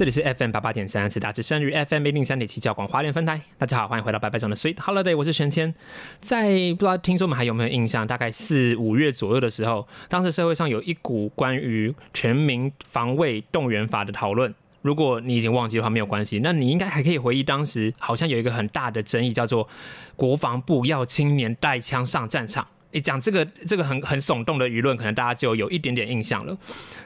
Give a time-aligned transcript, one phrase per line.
[0.00, 3.38] 这里是 FM 八八点三，是大致生于 FM 一零三点七教广华联分台。
[3.58, 5.74] 大家好，欢迎回到白白中的 Sweet Holiday，我是玄谦。
[6.20, 14.54] 在不知道听众们还有没有印象，大概四五月左右的时候，当时社会上有一股关于全民防卫动员法的讨论。
[14.82, 19.68] 如果你已经忘记的话，没有关系，那你应该还可以回忆当时好像有一个很大的争议，叫做
[20.16, 22.66] 国防部要青年带枪上战场。
[22.92, 26.58] 诶，讲这个这个很很耸动的舆论，可能大家就有一点点印象了。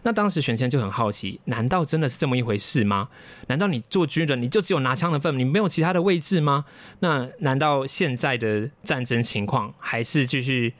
[0.02, 3.06] 那当时选先就很好奇，难道真的是这么一回事吗？
[3.48, 6.64] 难道你做军人你就只有拿枪的份，你没有其他的位置吗？
[7.00, 10.72] 那难道现在的战争情况还是继续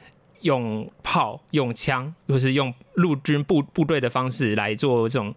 [0.44, 5.34] 用炮、用枪，或是用陆军部部队的方式来做这种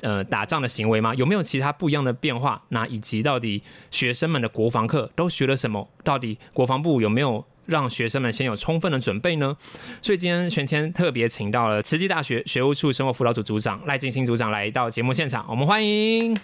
[0.00, 1.14] 呃打仗的行为吗？
[1.16, 2.62] 有没有其他不一样的变化？
[2.68, 5.86] 那以及到底学生们的国防课都学了什么？
[6.02, 7.44] 到底国防部有没有？
[7.66, 9.56] 让学生们先有充分的准备呢，
[10.02, 16.36] 所以今天玄谦特别请到了慈济大学学务处生活辅导组组长赖进新组长来到节目现场，我们欢迎。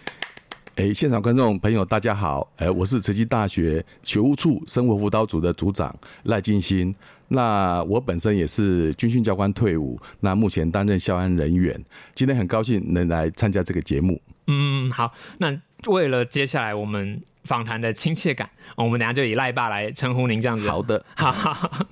[0.77, 5.93] 哎，现场观众朋友大家好，哎，我是慈济大学学务处生活辅导组的组长
[6.25, 6.95] 赖进新。
[7.29, 11.79] 那我本身也是军训教官退伍，那目前担任校安人员。
[12.15, 14.21] 今天很高兴能来参加这个节目。
[14.47, 17.23] 嗯，好，那为了接下来我们。
[17.47, 20.69] 访谈的亲切感，我们等下就以赖爸来称呼您这样子。
[20.69, 21.87] 好的，好。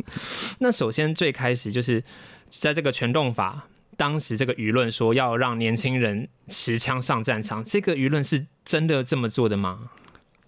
[0.59, 2.03] 那首先最开始就是
[2.51, 3.65] 在这个全动法，
[3.97, 9.93] 当时这个舆论说要让年轻人持枪上战场，这个舆论是真的这么做的吗？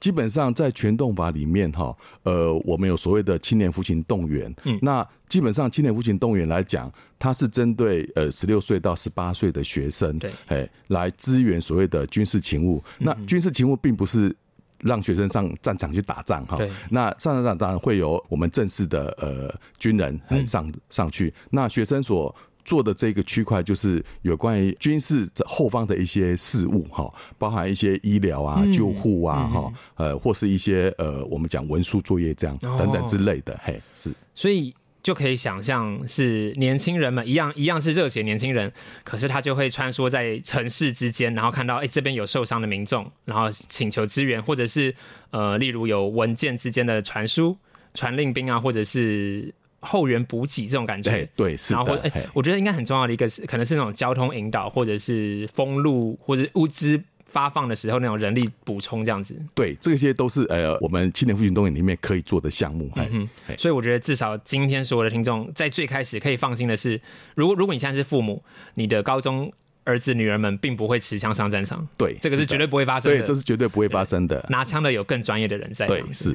[0.00, 4.54] 基本上在全动法里面哈，呃，我们有所谓的青年服勤动员。
[4.64, 12.82] 嗯，那基本上青年服勤动员来讲，它是针对呃十六岁到十八岁的学生，对，哎，来支援所谓的军事勤务。
[12.98, 14.34] 那军事勤务并不是。
[14.80, 16.58] 让学生上战场去打仗哈，
[16.90, 21.32] 那上战场当然会有我们正式的呃军人上上去。
[21.48, 22.32] 那学生所
[22.66, 34.12] 做的这个区块就是有关于军事后方的一些事务哈，包含一些医疗啊、救护啊哈，呃或是一些呃我们讲文书作业这样等等之类的，嘿是。
[34.34, 34.74] 所以。
[35.06, 38.72] 就可以想象是年轻人们一样一样是热血年轻人，
[39.04, 44.92] 可是他就会穿梭在城市之间，然后看到哎这边有受伤的民众，然后请求支援，或者是
[45.30, 47.56] 呃例如有文件之间的传输、
[47.94, 49.54] 传令兵啊，或者是
[49.86, 51.10] 后援补给这种感觉。
[51.10, 51.72] 对对，是。
[51.72, 57.00] 然后哎，我觉得应该很重要的一个是，可能是那种交通引导，或者是封路或者物资。
[57.28, 62.90] 发放的时候那种人力补充这样子，对，这些都是呃我们青年复兴动员里面可以做的项目。
[62.96, 66.98] 嗯哼，所以我觉得至少今天所有的听众在最开始可以放心的是，
[67.34, 68.42] 如果如果你现在是父母，
[68.74, 69.52] 你的高中
[69.84, 71.86] 儿子女儿们并不会持枪上战场。
[71.98, 73.18] 对，这个是绝对不会发生的。
[73.18, 74.42] 对，这是绝对不会发生的。
[74.48, 75.86] 拿枪的有更专业的人在。
[75.86, 76.34] 对，是。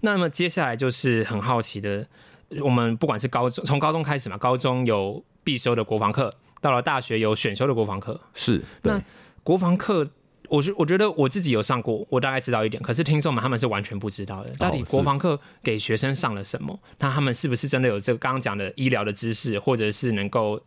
[0.00, 2.06] 那么接下来就是很好奇的，
[2.60, 8.20] 我们不管是高中从高中开始嘛，高中有必修的国防课，到了大学有选修的国防课。
[8.34, 8.62] 是。
[8.82, 9.00] 那
[9.42, 10.08] 国防课。
[10.50, 12.82] 我觉我觉得我自己有上过，我大概知道一点。
[12.82, 16.80] 可是听众们他们是完全不知道的，到底国防课给学生上了什么？
[16.98, 20.58] 那他们是不是真的有这个刚刚讲的医疗的知识，或者是能够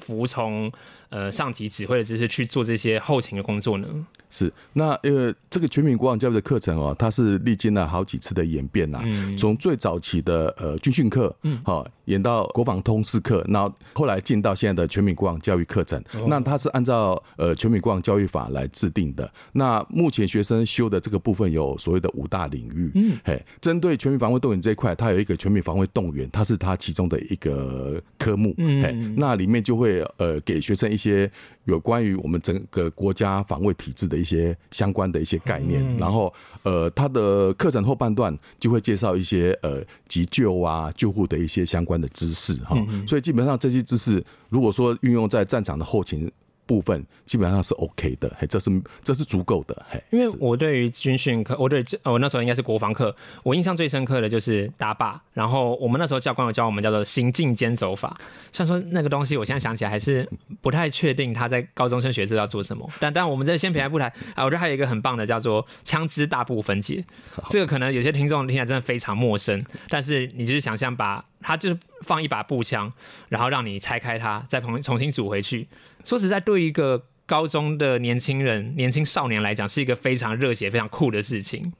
[0.00, 0.68] 服从
[1.10, 3.86] 呃上级指挥的知识去做这些后勤的工作呢？
[4.30, 9.02] 是，那呃，这个全民国防教育的课程哦，它是历经了好几次的演变呐。
[9.36, 16.00] 从最早期的呃军训课，嗯，好，演到国防通识课，那后来进到现在的全民国防教育课程。
[16.28, 19.30] 那它是按照呃全民国防教育法来制定的。
[19.52, 31.28] 那目前学生修的这个部分有所谓的五大领域，嗯，嘿，针对全民防卫动员这一块，它有一个全民防卫动员，它是它其中的一个科目，嗯，嘿那里面就会呃给学生一些。
[31.70, 36.32] 有关于我们整个国家防卫体制的一些相关的一些概念，然后
[36.64, 42.76] 呃，他的课程后半段就会介绍一些呃急救啊、救护的一些相关的知识哈。
[43.06, 46.30] 所以基本上这些知识，如果说运用在战场的后勤
[46.70, 48.70] 部分基本上是 OK 的，嘿，这是
[49.02, 50.00] 这是足够的，嘿。
[50.10, 53.12] 因为我对于军训课，我对我那时候应该是国防课，
[53.42, 55.18] 我印象最深刻的就是打靶。
[55.32, 58.16] 然后我们那时候教官有教我们叫做行进间走法，
[58.52, 60.28] 虽然说那个东西我现在想起来还是
[60.60, 62.88] 不太确定他在高中生学这要做什么。
[63.00, 67.04] 但但我们这先撇开不谈啊，我觉得还有一个很棒的叫做枪支大部分解，
[67.48, 72.92] 这个可能有些听众听起来真的非常陌生，但是你就是想象把它就是放一把步枪，
[73.28, 75.66] 然后让你拆开它，再重重新组回去。
[76.04, 81.72] 说实在，对一个高中的年轻人、年轻少年来讲，是一个非常热血、非常酷的事情。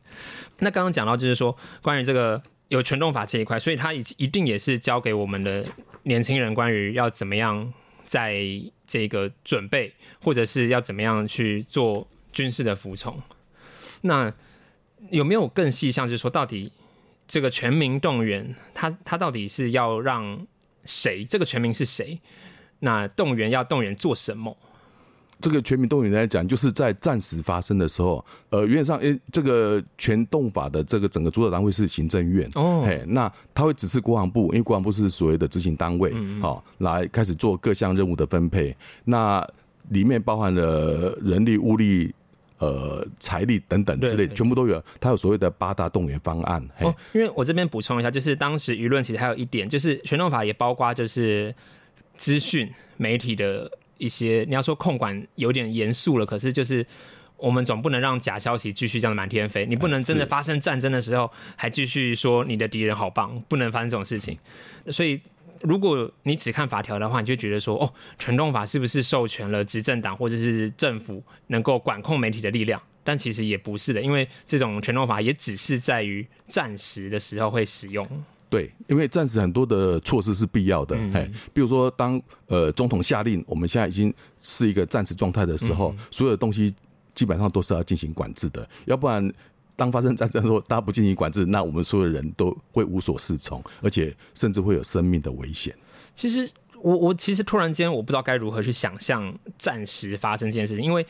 [0.59, 5.65] 那刚刚讲到，就是说关于这个有全动法这一块，所以他一一定也是教给我们的
[6.05, 7.73] 年轻人，关于要怎么样
[8.05, 8.39] 在
[8.87, 9.93] 这个准备，
[10.23, 13.21] 或者是要怎么样去做军事的服从。
[14.03, 14.33] 那
[15.11, 16.71] 有没有更细项，就是说到底
[17.27, 20.47] 这个全民动员，他他到底是要让
[20.85, 21.25] 谁？
[21.25, 22.21] 这个全民是谁？
[22.81, 24.57] 那动员要动员做什么？
[25.43, 36.13] 这个全民动员来讲，就是在战时发生的时候，呃，原则上，诶，这个全动法的这个整个主导单位是行政院，哦，嘿，那他会指示国防部，因为国防部是所谓的执行单位，
[36.43, 38.77] 好，来开始做各项任务的分配。
[39.03, 39.43] 那
[39.89, 42.15] 里面包含了人力、物力、
[42.59, 44.85] 呃，财力等等之类，全部都有。
[45.01, 46.63] 他有所谓的八大动员方案。
[46.81, 51.55] 哦，因为我这边补充一下，就是当时舆论其实还有一点，就是全动法也包括就是。
[52.21, 56.87] 资讯媒体的一些，你要说控管有点严肃了，可是就是
[57.39, 59.65] 我们总不能让假消息继续这样满天飞。
[59.65, 64.39] 你不能真的发生战争的时候还继续说你的敌人好棒，不能发生这种事情。
[64.89, 65.19] 所以
[65.63, 72.81] 如果你只看法条的话，你就觉得说哦，全动法是不是授权了执政党或者是政府能够管控媒体的力量？
[73.03, 78.07] 但其实也不是的，因为这种全动法也只是在于战时的时候会使用。
[78.51, 84.13] 对，因为暂时很多的措施是必要的，哎，比如说当呃总统下令，我们现在已经
[84.43, 86.75] 是一个战时状态的时候，所有的东西
[87.15, 89.33] 基本上都是要进行管制的，要不然
[89.77, 95.73] 当发生战争的时候，大家不进行管制，那我们所有人都会无所适从，而且甚至会有生命的危险。
[96.17, 96.51] 其实
[96.83, 101.07] 我我其实突然间我不知道该如何去想象暂时发生这件事情，因为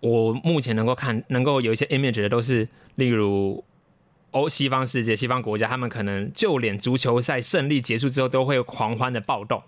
[0.00, 3.64] 我目前能够看能够有一些 image 的都是例如。
[4.32, 9.60] 欧西方世界、西方国家，他们可能就连足球赛胜利结束之后都会狂欢的暴动，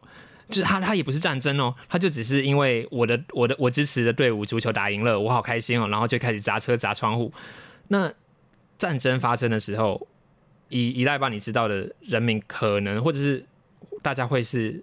[0.48, 7.32] 就是他他也不是战争哦，他就只是因为我的我的我支持的队伍足球打赢了，我好开心哦，然后就开始砸车砸窗户。
[7.88, 8.12] 那
[8.78, 10.06] 战争发生的时候，
[10.68, 13.44] 以以代把你知道的人民可能或者是
[14.00, 14.82] 大家会是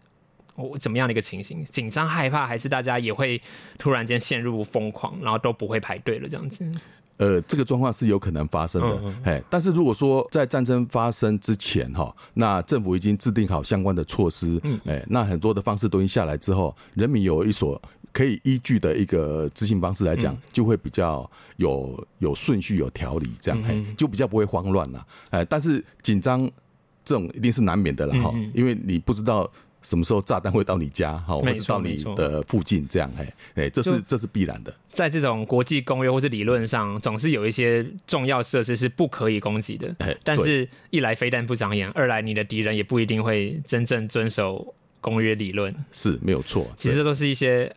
[0.55, 1.63] 我怎么样的一个情形？
[1.65, 3.41] 紧张害怕，还是大家也会
[3.77, 6.69] 突然间陷入疯狂，然后都不会排队了这样子？
[7.19, 17.79] 呃，这个状况是有可能发生的，哎，但是如果说在战争发生之前哈，那政府已经制定好相关的措施，哎，那很多的方式都已经下来之后，人民有一所
[18.13, 26.49] 可以依据的一个执行方式来讲，就会比较有有顺序、有条理，这样，哎，就比较不会慌乱了，哎，但是紧张
[27.03, 29.51] 这种一定是难免的了哈，因为你不知道。
[29.81, 31.17] 什么时候炸弹会到你家？
[31.19, 32.87] 好，或者到你的附近？
[32.87, 34.73] 这样，哎，哎，这是这是必然的。
[34.91, 39.95] 在这种国际公约或者理论上，总是有一些重要设施是不可以攻击的。
[40.23, 45.73] 但是，一来飞弹不长眼，二来你的敌人也不一定会真正遵守公约理论。
[45.91, 46.69] 是没有错。
[46.77, 47.73] 其实都是一些，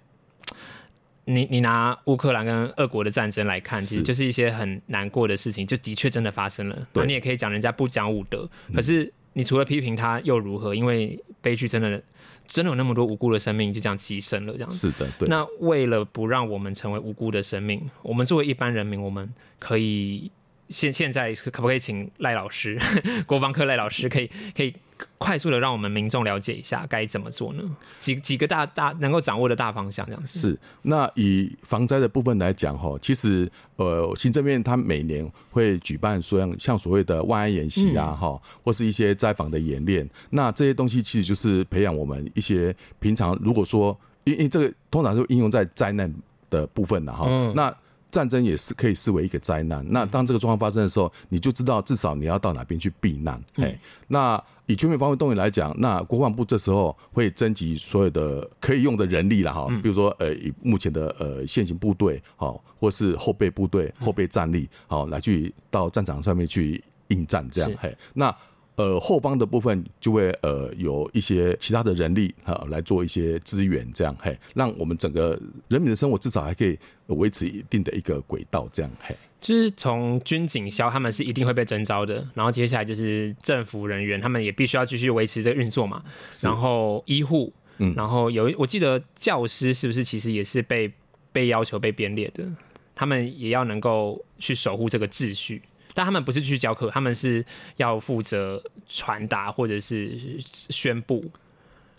[1.27, 6.89] 你你拿乌克兰跟俄国的战争来看，其实就是一些很难过的事情，就的确真的发生了。
[6.95, 9.13] 那你也可以讲人家不讲武德，可是。
[9.35, 10.75] 你除了批评他又如何？
[10.75, 12.03] 因为悲剧真的
[12.47, 15.09] 真的有那么多无辜的生命就这样牺牲了，这样是的。
[15.19, 15.29] 对。
[15.29, 20.31] 那为了不让我们成为无辜的生命，我们作为一般人民，我们可以
[20.73, 22.81] 现现在可不可以请赖老师，
[23.27, 24.75] 国防科赖老师可以可以。
[25.19, 27.77] 快速的让我们民众了解一下该怎么做呢？
[27.99, 30.39] 几几个大大能够掌握的大方向这样子。
[30.39, 46.13] 是，那以防灾的部分来讲哈，其实呃行政院它每年会举办说像像所谓的万安演习啊哈，或是一些灾防的演练，那这些东西其实就是培养我们一些平常如果说因因这个通常是应用在灾难
[46.49, 47.75] 的部分的哈，那
[48.13, 49.85] 战争也是可以视为一个灾难。
[49.91, 53.43] 那当这个状况发生的时候，你就知道至少你要到哪边去避难。
[53.57, 53.77] 哎，
[54.07, 54.41] 那。
[54.67, 67.71] 以全面防卫动员来讲，那国防部这时候会征集所有的可以用的人力了哈，比如说呃，以目前的呃现行部队好，或是后备部队、后备战力好，来去到战场上面去应战这样。
[67.77, 68.35] 嘿，那
[68.77, 75.39] 呃后方的部分就会呃有一些其他的人力哈来做一些资源这样，嘿，让我们整个
[75.69, 79.15] 人民的生活至少还可以维持一定的一个轨道这样，嘿。
[79.41, 82.25] 就是从军警消，他们是一定会被征召的。
[82.33, 86.01] 然后接下来就是政府人员，他们也必须要继续维持这个运作嘛。
[86.41, 90.93] 然后医护，嗯，然后有我记得教师是不是其实也是被
[91.33, 92.49] 被要求被编列的，
[92.95, 95.61] 他们也要能够去守护这个秩序，
[95.95, 97.45] 但他们不是去教课，他们是
[97.77, 100.19] 要负责传达或者是
[100.53, 101.25] 宣布。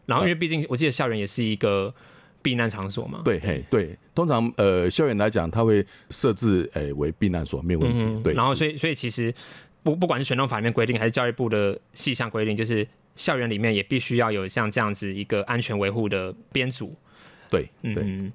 [0.05, 1.93] 然后因为毕竟我记得校园也是一个
[2.41, 8.23] 避难场所嘛，对，嘿，对，通常呃校园来讲，它会设置诶为避难所，没有问题。
[8.23, 9.33] 对，然后所以所以其实
[9.81, 12.85] 不不管是选动法里面规定，还是教育部的细项规定，就是
[13.15, 16.93] 校园里面也必须要有像这样子一个安全维护的编组。
[17.49, 18.31] 对，嗯。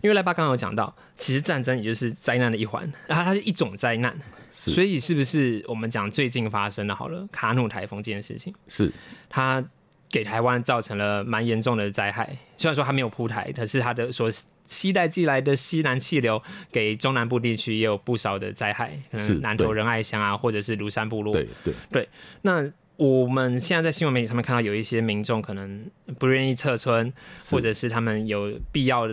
[0.00, 4.16] 因为赖爸刚刚有讲到，其实战争也就是灾难的一环，然后它是一种灾难，
[4.50, 8.92] 所以是不是我们讲最近发生的好了卡努台风这件事情，是
[9.28, 9.64] 它
[10.10, 12.36] 给台湾造成了蛮严重的灾害。
[12.56, 14.30] 虽然说它没有铺台，可是它的所
[14.66, 21.32] 西带寄来的西南气流给中南部地区也有不少的灾害，可能南投仁爱乡啊，或者是庐山部落。
[21.32, 22.08] 对对对，
[22.42, 27.12] 那我们现在在新闻媒体上面看到有一些民众可能不愿意撤村，
[27.50, 29.08] 或者是他们有必要。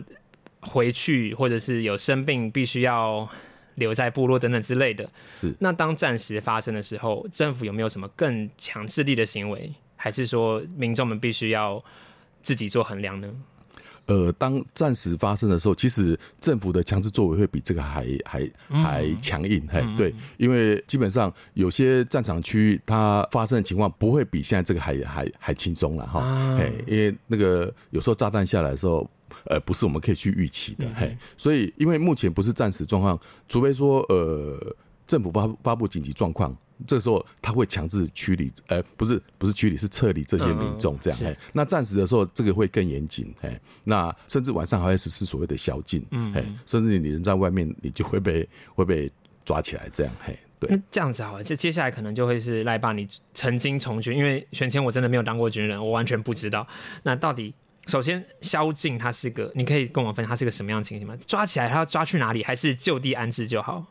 [0.68, 3.30] 回去，或者是有生病，必须要
[3.75, 5.08] 留在部落等等之类的。
[5.29, 5.55] 是。
[5.60, 11.84] 那当战时发生的时候，政府有没有什么更强制力的行为，还是说民众们必须要
[12.41, 13.29] 自己做衡量呢？
[14.08, 19.67] 呃，当战时发生的时候，其实政府的强制作为会比这个还还还强硬。
[19.67, 26.55] 嘿，对，因为基本上有些战场区域它发生的情况不会比现在这个还还还轻松了哈。
[26.58, 29.10] 嘿，因为那个有时候炸弹下来的时候。
[29.46, 34.75] 呃，不是我们可以去预期的，嘿，所以因为目前不是战时状况，除非说呃
[35.06, 36.56] 政府发发布紧急状况，
[36.88, 49.12] 这时候他会强制驱离，呃，不是不是驱离，是撤离这些民众这样，嘿，那战时的时候这个会更严谨，嘿，那甚至晚上还会实施所谓的宵禁，嗯，嘿，甚至你人在外面，你就会被会被
[49.44, 56.68] 抓起来这样，嘿，对，这样子好，这接下来可能就会是赖爸，你曾经从军，因为选前我真的没有当过军人，我完全不知道，
[57.04, 57.54] 那到底。
[57.88, 61.18] 首先，宵禁它是个，你可以跟我们分享它是个什么样的情形吗？
[61.27, 62.44] 抓起来他要抓去哪里？
[62.44, 63.86] 还是就地安置就好？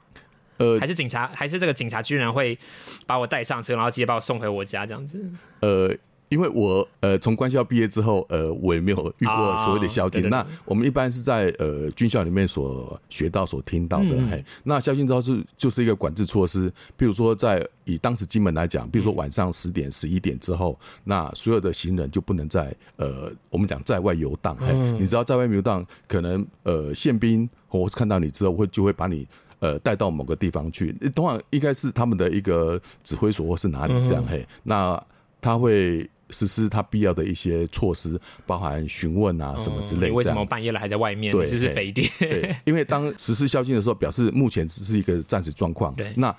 [0.59, 1.29] 呃，还是警察？
[1.35, 2.59] 还是这个警察居然会
[3.07, 5.23] 把我带上车，然后直接把我送回我家这样子？
[5.61, 5.95] 呃。
[6.31, 10.29] 因为我呃从官校毕业之后，呃我也没有遇过所谓的宵禁。
[10.29, 14.17] 那我们一般是在呃军校里面所学到、所听到的。
[14.31, 16.73] 嘿，那宵禁招是就是一个管制措施。
[16.97, 24.57] 比如说在以当时金门来讲，比如说晚上十点、十一点之后，那所有的行人就不能在呃我们讲在外游荡。
[24.57, 29.29] 嘿，你知道在外游荡，可能呃宪兵或是看到你之后会就会把你
[29.61, 30.93] 呃带到某个地方去。
[31.15, 34.25] 通常应该是他们的一个指挥所或是哪里这样。
[34.27, 35.01] 嘿，那
[35.41, 36.11] 他会。
[36.35, 40.15] 实施他必要的一些措施，包含询问啊什么之类的。
[40.15, 41.33] 为什么半夜了还在外面？
[41.47, 42.11] 是不是肥店？
[42.19, 45.95] 对， 因为当实施宵禁的时候，表示目前只是一个暂时状况。
[45.95, 46.35] 对，那。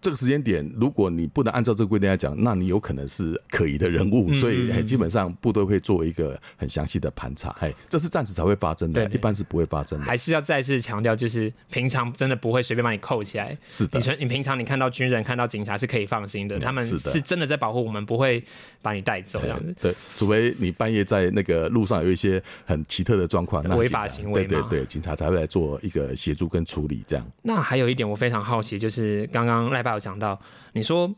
[0.00, 7.50] 这个时间点，如果你不能按照这个规定来讲，那你有可能是可疑的人物，所以基本上部队会做一个很详细的盘查。
[7.58, 10.04] 哎，这是暂时才会发生的，一般是不会发生的。
[10.04, 13.58] 还是要再次强调，就是平常真的不会随便把你扣起来。
[13.68, 18.42] 是的，你你平常你看到军人、看到警察是可以放心的，他们是真的在保护我们，不会
[18.80, 19.74] 把你带走这样子。
[19.80, 27.26] 对，除非你半夜在那个路上有一些很奇特的状况，那违法行为，对对对，警察才会来做一个协助跟处理这样。
[27.42, 30.40] 那还有一点我非常好奇，就是刚刚赖爸有讲到。
[30.72, 31.12] 你说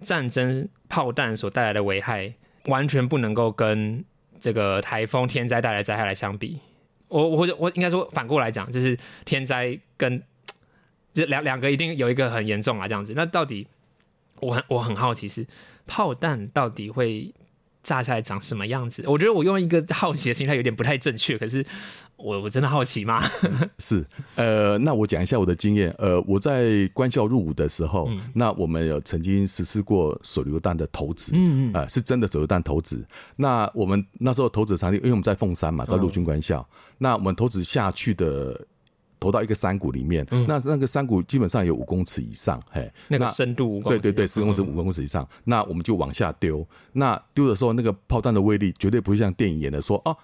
[0.00, 2.32] 战争炮弹所带来的危害，
[2.66, 4.04] 完全不能够跟
[4.40, 6.58] 这个台风天灾带来灾害来相比。
[7.08, 10.22] 我或者我应该说反过来讲，就是天灾跟
[11.12, 13.12] 这两两个一定有一个很严重啊，这样子。
[13.14, 13.66] 那到底
[14.40, 15.46] 我很我很好奇是
[15.86, 17.32] 炮弹到底会。
[17.84, 19.02] 炸下来长什么样子？
[19.08, 21.66] 我觉得我用一个好奇的心态有点不太正确，可是
[22.14, 23.20] 我我真的好奇吗？
[23.78, 25.92] 是，呃，那我讲一下我的经验。
[25.98, 33.04] 呃，我在官校入伍的时候，那我们有曾经实施过手榴弹的投掷，嗯嗯，啊，是真的手榴弹投掷。
[33.34, 36.64] 那我们那时候投掷场地，因为我们在凤山嘛，在陆军官校，
[36.98, 38.64] 那我们投掷下去的。
[39.22, 46.66] 投到一个山谷里面，那那个山谷基本上有五公尺以上，嘿，那个深度五公对对对，四公尺五公尺以上，那我们就往下丢。
[46.92, 50.16] 那丢的时候，那个炮弹的威力绝对不会像电影演的说啊，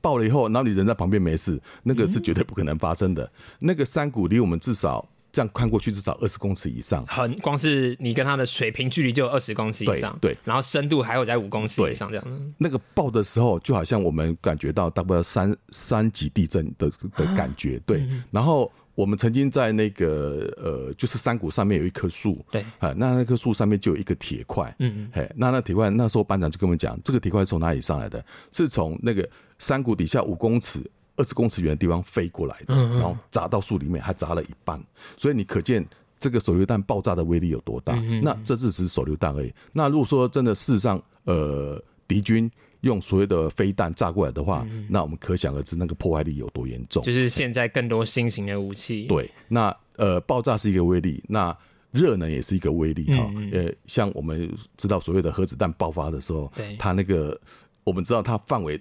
[0.00, 3.30] 爆了以后，然后你人在旁边没事，那个是绝对不可能发生的。
[3.60, 5.08] 那个山谷离我们至少。
[5.32, 12.52] 这样看过去至少二十公尺以上，很光是你跟它的水平距离就有二十公尺以上，对，然后深度还有在五公尺以上这样。
[12.58, 18.02] 那个爆的时候，就好像我们感觉到大概三三级地震的的感觉，对。
[18.30, 28.24] 然后我们曾经在那个呃，就是山谷上面有一棵树，对，啊，那那棵树上面就有一个铁块，嗯嗯，嘿，那那铁块那时候班长就跟我们讲，这个铁块是从哪里上来的？
[28.50, 30.82] 是从那个山谷底下五公尺。
[31.20, 34.82] 二十公尺远的地方飞过来的，然后砸到树里面，还砸了一半，
[35.18, 35.86] 所以你可见
[36.18, 37.94] 这个手榴弹爆炸的威力有多大。
[38.22, 39.52] 那这只是手榴弹而已。
[39.70, 42.50] 那如果说真的事实上，呃，敌军
[42.80, 47.02] 用所谓的飞弹炸过来的话，那我们可想而知那个破坏力有多严重。
[47.02, 51.54] 就是现在更多新型的武器，对，那呃，爆炸是一个威力，那
[51.90, 53.30] 热能也是一个威力哈。
[53.52, 57.38] 呃，像我们知道所谓的核子弹爆发的时候，对，它那个
[57.84, 58.80] 我们知道它范围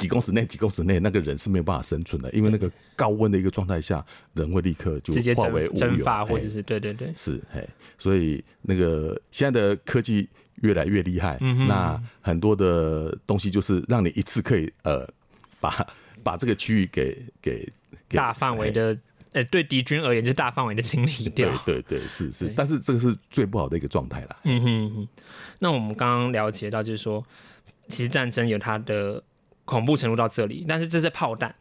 [0.00, 4.04] 几公尺内、几公尺内，那个人是没有办法生存的，因为那个高温的一个状态下，
[4.34, 10.28] 人会立刻就直接化为蒸发，或者是对对对，是嘿，所以那个现在的科技
[10.62, 15.06] 越来越厉害，那很多的东西就是让你一次可以呃
[15.60, 15.86] 把
[16.22, 17.72] 把这个区域给给
[18.08, 18.98] 大范围的。
[19.32, 21.48] 呃，对敌军而言，就是大范围的清理掉。
[21.64, 24.36] 对对对，是是，但是这个是最不好的一个状态啦。
[24.42, 25.08] 嗯哼，
[25.60, 27.24] 那我们刚刚了解到，就是说，
[27.86, 29.22] 其实战争有它的
[29.70, 31.54] 恐怖程度到这里，但是这是炮弹。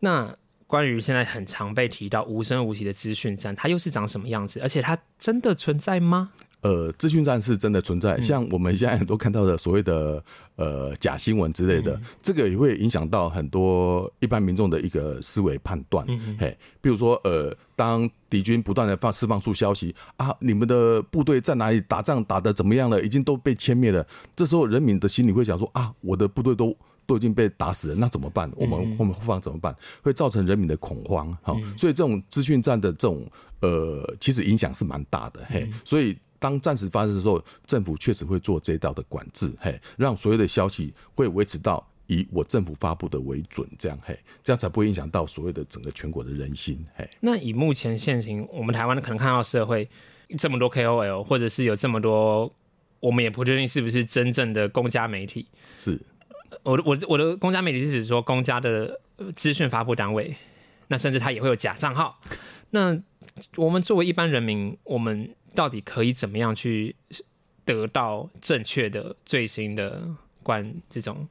[0.00, 4.58] 那关于现在很常被提到无声无息的资讯战，它又是长什么样子？
[4.60, 6.30] 而且它真的存在吗？
[6.62, 10.22] 呃，资讯战是真的存在，像我们现在很多看到的所谓的
[10.56, 16.06] 呃假新闻之类的，这个也会影响到很多一般民众的一个思维判断。
[16.38, 28.50] 嘿，比如说呃，当敌军不断的放释放出消息啊，你们的部队在哪里打仗打的怎么样了，已经都被歼灭了，这时候人民的心里会想说啊，我的部队都都已经被打死了，那怎么办？
[28.56, 29.74] 我们我们后方怎么办？
[30.02, 31.36] 会造成人民的恐慌。
[31.42, 33.26] 好，所以这种资讯战的这种
[33.60, 35.44] 呃，其实影响是蛮大的。
[35.48, 36.16] 嘿，所以。
[36.42, 47.08] 当战时发生的时候，政府确实会做这一道的管制，嘿，让所有的消息会维持到以我政府发布的为准，这样，嘿，这样才不会影响到所谓的整个全国的人心，嘿。
[47.20, 49.88] 那以目前现行，我们台湾可能看到社会
[50.36, 52.52] 这么多 KOL，或者是有这么多，
[52.98, 55.46] 我们也不确定是不是真正的公家媒体。
[55.76, 55.96] 是，
[56.62, 59.00] 我的我我的公家媒体是指说公家的
[59.34, 60.34] 资讯发布单位，
[60.88, 62.20] 那甚至他也会有假账号。
[62.70, 62.98] 那
[63.56, 66.94] 我们作为一般人民，我们到底可以怎么样去
[67.64, 70.02] 得到正确的最新的
[70.42, 71.28] 关这种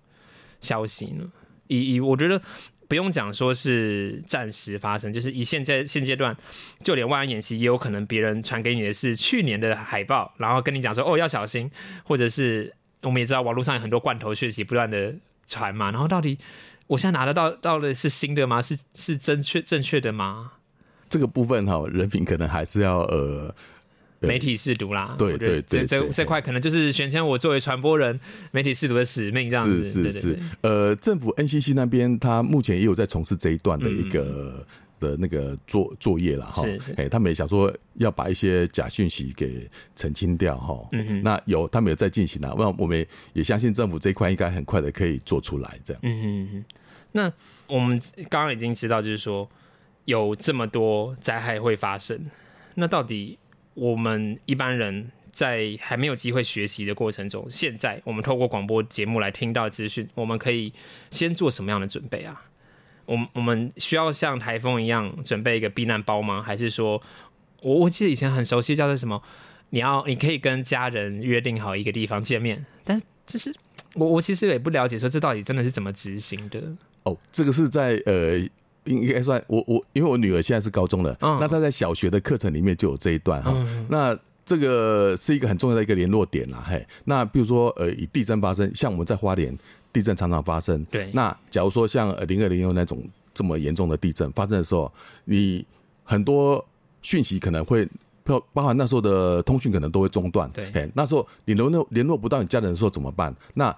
[0.60, 1.32] 消息呢？
[1.68, 2.42] 以以我觉得
[2.88, 6.36] 不用讲说是暂时发生，就是以现在现阶段，
[6.84, 11.72] 就连万安演习也有可能别人传给你的是去年的海报，然后跟你讲说哦要小心，
[12.04, 12.74] 或者是
[13.04, 15.14] 我们也知道网络上有很多罐头讯息不断的
[15.48, 16.38] 传嘛，然后到底
[16.88, 18.62] 我现在拿得到到的是新的吗？
[18.62, 20.52] 是是正确正确的吗？
[21.10, 23.54] 这个部分哈，人品可能还是要呃，
[24.20, 25.16] 媒体试读啦。
[25.18, 28.20] 对对对，这这块可能就是选前我作为传播人，
[28.52, 29.84] 媒体试读的使命这样子。
[29.84, 34.66] 是是是，呃，政府 NCC 那边他目前也有在从事这一段的一个
[35.02, 36.64] 的那个作作业了哈。
[36.64, 40.88] 是是，哎，他们也想说要把一些假讯息给澄清掉哈。
[40.94, 41.22] 嗯嗯。
[41.22, 46.00] 那有他们有在进行啊，那我们也相信政府这一块应该很快的可以做出来这样。
[46.04, 46.66] 嗯嗯嗯。
[47.12, 47.34] 那
[47.68, 49.50] 我们刚刚已经知道，就是说。
[50.06, 52.20] 有这么多灾害会发生，
[52.74, 53.38] 那到底
[53.76, 60.74] 我们一般人在还没有机会学习的过程中，现在我们透过广播节目来听到资讯，我们可以
[61.12, 62.44] 先做什么样的准备啊？
[63.06, 66.42] 我们我们需要像台风一样准备一个避难包吗？
[66.42, 67.02] 还是说，
[67.62, 69.22] 我我记得以前很熟悉叫做什么？
[69.70, 73.56] 你要你可以跟家人约定好一个地方见面，但是这是
[73.94, 76.62] 我我其实也不了解，说这到底真的是怎么执行的？
[77.04, 78.40] 哦，这个是在呃。
[78.86, 83.56] 应该算我我，因为我女儿现在是高中的，那她在小学的课程里面就有这一段哈。
[83.88, 86.84] 那这个是一个很重要的一个联络点啦，嘿。
[87.06, 89.56] 那比如说呃，以地震发生，像我们在花莲
[89.94, 91.10] 地震常常发生，对。
[91.14, 94.92] 那假如说像零二零六那种这么严重的地震发生的时候，
[95.26, 95.66] 你
[96.04, 96.64] 很多
[97.02, 97.88] 讯息可能会
[98.24, 100.92] 包包含那时候的通讯可能都会中断，对。
[100.94, 103.36] 那时候你联络联络不到你家人的时候怎么办？
[103.54, 103.76] 那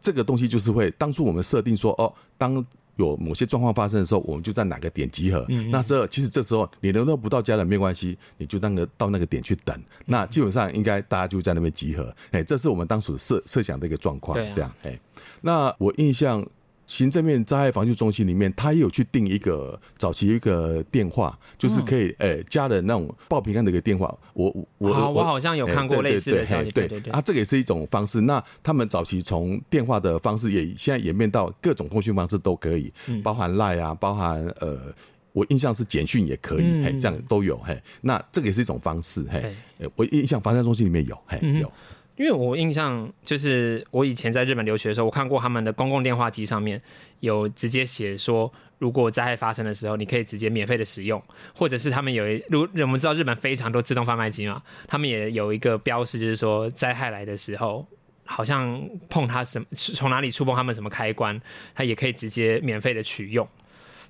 [0.00, 2.64] 这个东西就是会当初我们设定说哦，当
[2.96, 5.46] 有某些状况发生的时候，我们就在哪个点集合。
[5.70, 9.74] 那这其实这时候你联络不到家人没关系，你就那个到那个点去等。
[10.04, 12.14] 那基本上应该大家就在那边集合。
[12.30, 14.36] 哎，这是我们当初设设想的一个状况。
[14.52, 14.98] 这样，哎，
[15.40, 16.46] 那我印象。
[16.86, 24.12] 行政面灾害防救中心里面，他也有去定一个早期一个电话，就是可以诶加的那种报平安的一个电话。
[24.32, 27.12] 我我我好像有看过类似的消息，对对对。
[27.12, 28.20] 啊，这个也是一种方式。
[28.22, 34.92] 那他们早期从电话的方式，也现在演变到各种通讯方式都可以，包含赖啊，包含呃，
[35.32, 37.80] 我印象是简讯也可以，嘿，这样都有嘿。
[38.00, 39.54] 那这个也是一种方式，嘿，
[39.94, 41.72] 我印象防灾中心里面有，嘿有。
[42.20, 46.78] 因为我印象就是我以前在日本留学的时候，我看过他们的公共电话机上面
[47.20, 51.22] 有直接写说，如果灾害发生的时候，你可以直接免费的使用，
[51.54, 57.86] 或者是他们有一如我们知道日本非常多自动贩卖机嘛，他们也有一个标识，就是说灾害来的时候，
[58.26, 58.78] 好像
[59.08, 61.40] 碰它什么从哪里触碰他们什么开关，
[61.74, 63.48] 它也可以直接免费的取用。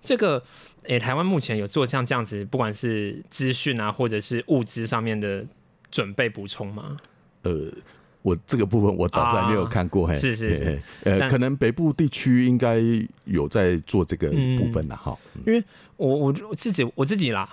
[0.03, 0.43] 这个
[0.83, 5.47] 诶，台湾目前有做像这样子，不管是资讯啊，或者是物资上面的
[5.93, 6.97] 准备补充吗？
[7.43, 7.71] 呃。
[8.23, 12.79] 我这个部分我倒是还没有看过，嘿，是是是呃，可能北部地区应该
[13.25, 15.17] 有在做这个部分的哈。
[15.47, 15.63] 因为
[15.97, 17.49] 我我我自己我自己啦，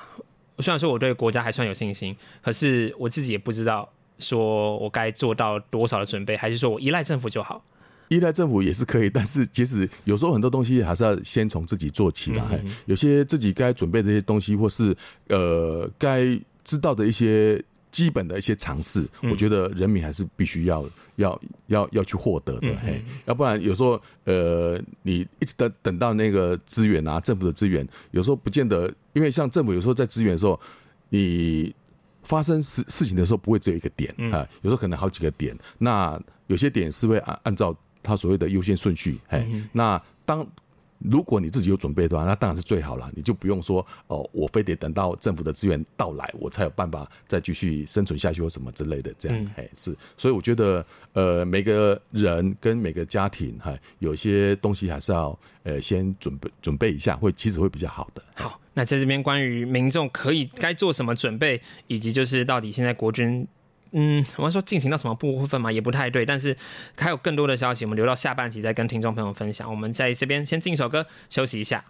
[0.59, 3.87] 虽然说我对国家还算有信心，可是我自己也不知道
[4.19, 7.63] 说我该做到多少的准备，还是说我依赖政府就好。
[8.09, 12.47] 依赖政府也是可以，但是其实有时候很多东西还是要先从自己做起啦。
[12.49, 14.95] 嘿有些自己该准备的一些东西，或是
[15.27, 22.67] 呃该知道的一些基本的一些尝试，我觉得人民还是必须要要要要去获得的。
[22.83, 30.59] 嘿，要不然有时候呃你一直等等到那个资源啊，政府的资源，有时候不见得，因为像政府有时候在资源的时候，
[31.09, 31.73] 你
[32.23, 35.57] 发生事事情的时候不会只有一个点啊、有时候可能好几个点。
[35.77, 40.45] 那有些点是会按按照他所谓的优先顺序，哎、那当
[40.99, 43.11] 如果你自己有准备的话，那当然是最好了。
[43.15, 49.13] 你就不用说哦，我非得等到政府的资源到来，我才有办法再继续生存下去或什么之类的。
[49.17, 49.95] 这样，哎、是。
[50.17, 58.23] 所以我觉得，呃，每个人跟每个家庭，哈，有些东西还是要呃先准备准备一下，会其实会比较好的。
[58.35, 63.47] 好，那在这边关于民众可以该做什么准备，以及就是到底现在国军。
[63.92, 66.56] 嗯，我们说进行到什么部分嘛，也不太对，但是
[66.96, 69.70] 还有更多的消息，我们留到下半集再跟听众朋友分享。
[69.70, 71.84] 我们在这边先进一首歌休息一下。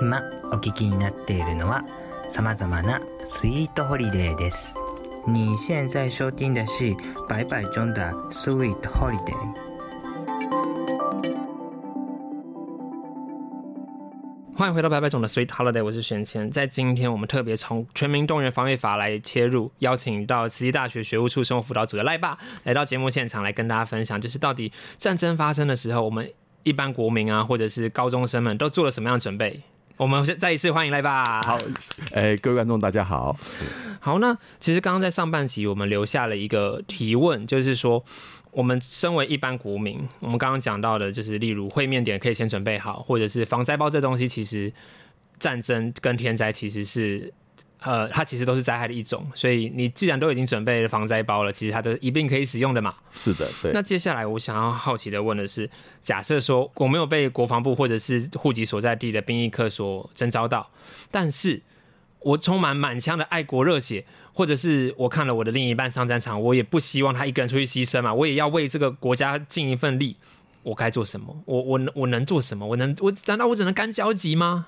[0.00, 1.84] 今お聞きになっているのは
[2.30, 4.74] 様々なスイートホリデーです。
[5.26, 6.94] 你现在收听的是
[7.28, 9.61] 百百中的 Sweet Holiday。
[14.55, 16.49] 欢迎回到白白总的 Sweet Holiday，我是玄谦。
[16.51, 29.59] 在今天，我们特别从全民动员防卫法来切入，邀请到慈济大学学务处生活辅导组的赖爸来到节目现场，来跟大家分享，就是到底战争发生的时候，我们一般国民啊，或者是高中生们都做了什么样的准备？
[29.97, 31.41] 我们再一次欢迎赖爸。
[31.41, 31.57] 好，
[32.13, 33.35] 哎、各位观众大家好。
[33.99, 38.03] 好，那其实刚刚在上半集我们留下了一个提问，就是说，
[38.53, 44.71] 我们身为一般国民，我们刚刚讲到的，就是例如会面点可以先准备好，或者是防灾包这东西，其实
[45.39, 47.33] 战争跟天灾其实是。
[47.85, 52.95] 呃，它其实都是灾害的一种，所以你既然都已经准备了防灾包了，其实它都一并可以使用的嘛。
[53.13, 53.73] 是的，对。
[53.73, 55.69] 那接下来我想要好奇的问的是，
[56.01, 60.65] 假设说我没有被国防部或者是户籍所在地的兵役课所征召到，
[61.11, 61.61] 但是
[62.23, 70.15] 我充满满腔的爱国热血，或者是我看了我的另一半上战场，我也不希望他一个人出去牺牲嘛，我也要为这个国家尽一份力。
[70.63, 71.35] 我该做什么？
[71.45, 72.65] 我我能我能做什么？
[72.65, 74.67] 我能我难道我只能干焦急吗？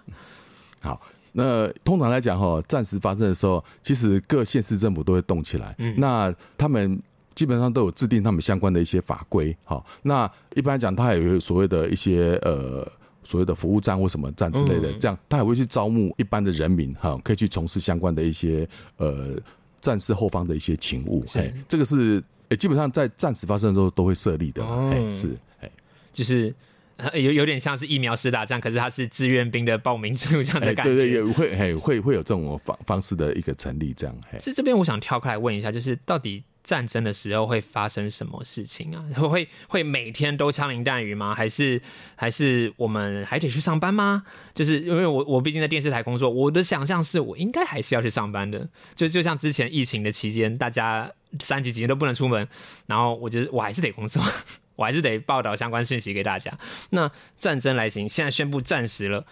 [0.81, 5.73] 好，那通常来讲哈，战时发生的时候，其实各县市政府都会动起来。
[5.95, 7.01] 那他们
[7.33, 9.55] 基本上都有制定他们相关的一些法规。
[9.63, 12.85] 好，那一般来讲，他也有所谓的一些呃。
[13.25, 18.65] 所谓的服务站或什么站之类的，这样他还会去招募一般的人民哈，可以去从事相关的一些
[18.97, 19.35] 呃
[19.81, 21.25] 战事后方的一些勤务。
[21.33, 25.69] 哎，这个是哎基本上在战时发生的时候都会设立的哎，是哎。
[26.13, 26.53] 就是
[26.97, 30.95] 呃有有点像是疫苗施打战，可是它是志愿兵的报名制这样的哎，感觉。
[30.95, 34.39] 对对，也会嘿会会有这种方方式的一个成立，这样嘿。
[34.39, 38.99] 是这边我想跳开来问一下，就是到底战争的时候会发生什么事情啊？
[39.29, 41.33] 会会每天都枪林弹雨吗？
[41.33, 41.81] 还是
[42.15, 44.23] 还是我们还得去上班吗？
[44.53, 48.67] 就是因为我我毕竟在电视台工作，我的想象是我应该还是要去上班的。
[48.95, 52.45] 就就像之前疫情的期间，大家三级几天都不能出门，
[52.87, 54.21] 然后我觉得我还是得工作。
[54.75, 56.51] 我还是得报道相关信息给大家。
[56.89, 59.25] 那战争来袭，现在宣布战时了，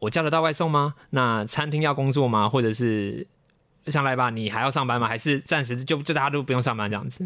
[0.00, 0.94] 我叫得到外送吗？
[1.10, 2.48] 那餐厅要工作吗？
[2.48, 3.24] 或者是
[3.86, 5.08] 上来吧，你还要上班吗？
[5.08, 7.24] 还是暂时就就大家都不用上班这样子？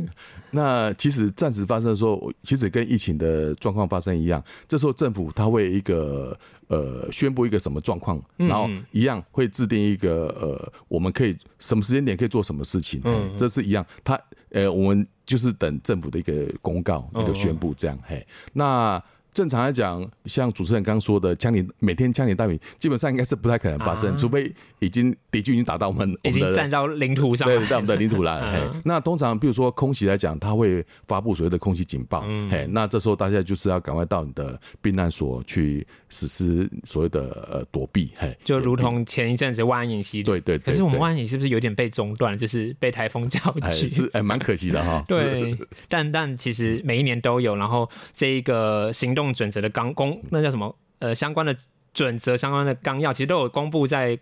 [0.51, 6.39] 那其实暂时发生的时候，其实跟疫情的状况发生一样，这时候政府它会一个
[6.69, 14.19] 呃宣布一个什么状况，然后一样会制定一个呃我们可以什么时间点可以做什么事情，嗯，这是一样，它
[14.51, 19.03] 呃我们就是等政府的一个公告一个宣布这样，嘿，那。
[19.35, 28.73] 正常来讲，像主持人刚刚说的，枪林每天枪林弹雨，基本上应该是不太可能发生，啊除非已经敌军已经打到我们已经站到领土上，对，在我们的领土了。
[28.87, 32.23] 那通常比如说空袭来讲，它会发布所谓的空袭警报。
[32.27, 38.13] 嗯嘿，那这时候大家就是要赶快到你的避难所去实施所谓的呃躲避。
[38.17, 40.23] 嘿，就如同前一阵子万安演习。
[40.23, 40.73] 对对对。
[40.73, 42.39] 可是我们对万安演习是不是有点被中断了？
[42.39, 43.41] 就是被台风叫
[43.73, 43.89] 去。
[43.89, 45.05] 是哎蛮可惜的哈。
[45.09, 45.57] 对，
[45.89, 50.75] 但但其实每一年都有，然后这一个行动准则的纲公，那叫什么？
[51.01, 51.55] 呃，相关的
[51.93, 54.19] 准则、相关的纲要，其实都有公布在，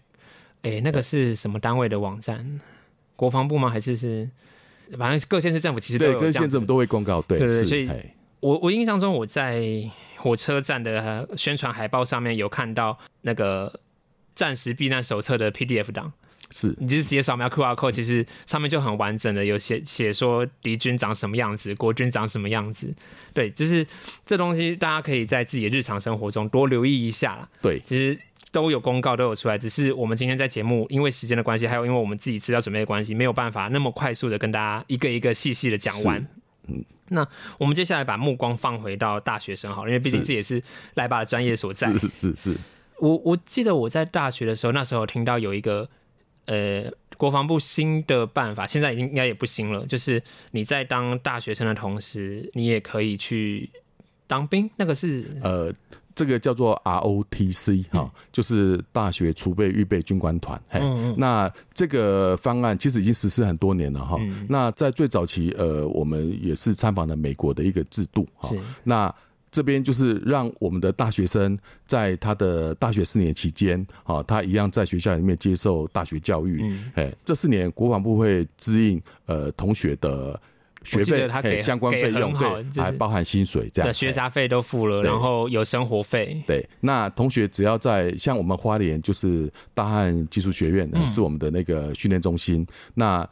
[0.63, 2.61] 诶，那个是什么单位的网站？
[3.15, 3.69] 国防部吗？
[3.69, 4.29] 还是是？
[4.99, 7.23] 反正各县市政府其实都对，有这样子跟县政府都会公告。
[7.23, 7.89] 对，是对对所以
[8.41, 9.63] 我我印象中，我在
[10.23, 13.81] 火车站的宣传海报上面有看到那个
[14.37, 16.13] 战时避难手册的 PDF 档。
[16.55, 22.95] 是你就是直接扫描 QR code，其实上面就很完整的有写写说敌军长什么样子，国军长什么样子。
[23.33, 23.87] 对，就是
[24.27, 27.49] 这东西大家可以在自己的日常生活中多留意一下啦。
[27.63, 28.19] 对，其实
[28.51, 36.19] 都有公告都有出来，只是我们今天在节目因为时间的关系，还有因为我们自己资料准备的关系，没有办法那么快速的跟大家一个一个细细的讲完。
[36.69, 37.27] 嗯，那
[37.59, 40.63] 我们接下来把目光放回到大学生好了，因为毕竟是这也是
[40.95, 41.93] 赖爸的专业所在。
[41.93, 42.57] 是是是，
[42.99, 45.89] 我我记得我在大学的时候，那时候听到有一个
[46.47, 46.85] 呃
[47.17, 53.71] 国防部新的办法，现在已经应该也不新了，就是你在当大学生的同时，你也可以去
[54.27, 54.69] 当兵。
[54.77, 55.73] 那个是呃，
[56.15, 60.61] 这个叫做 ROTC 哈、就是大学储备预备军官团。
[60.69, 60.81] 嘿，
[61.17, 68.61] 那这个方案其实已经实施很多年了哈、那在最早期，呃，我们也是参访了美国的一个制度哈是。
[68.85, 69.15] 那
[69.51, 76.75] 这边就是让我们的大学生在他的大学四年期间，啊，他一样在学校里面接受大学教育。
[76.95, 80.41] 哎、这四年国防部会支应呃同学的
[80.85, 83.87] 学费他给相关给费用，对，还包含薪水这样。
[83.87, 86.43] 嘿的学杂费都付了，然后有生活费。
[86.47, 92.67] 对，那同学只要在像我们花莲就是大汉技术学院，是我们的那个训练中心。
[92.95, 93.29] 那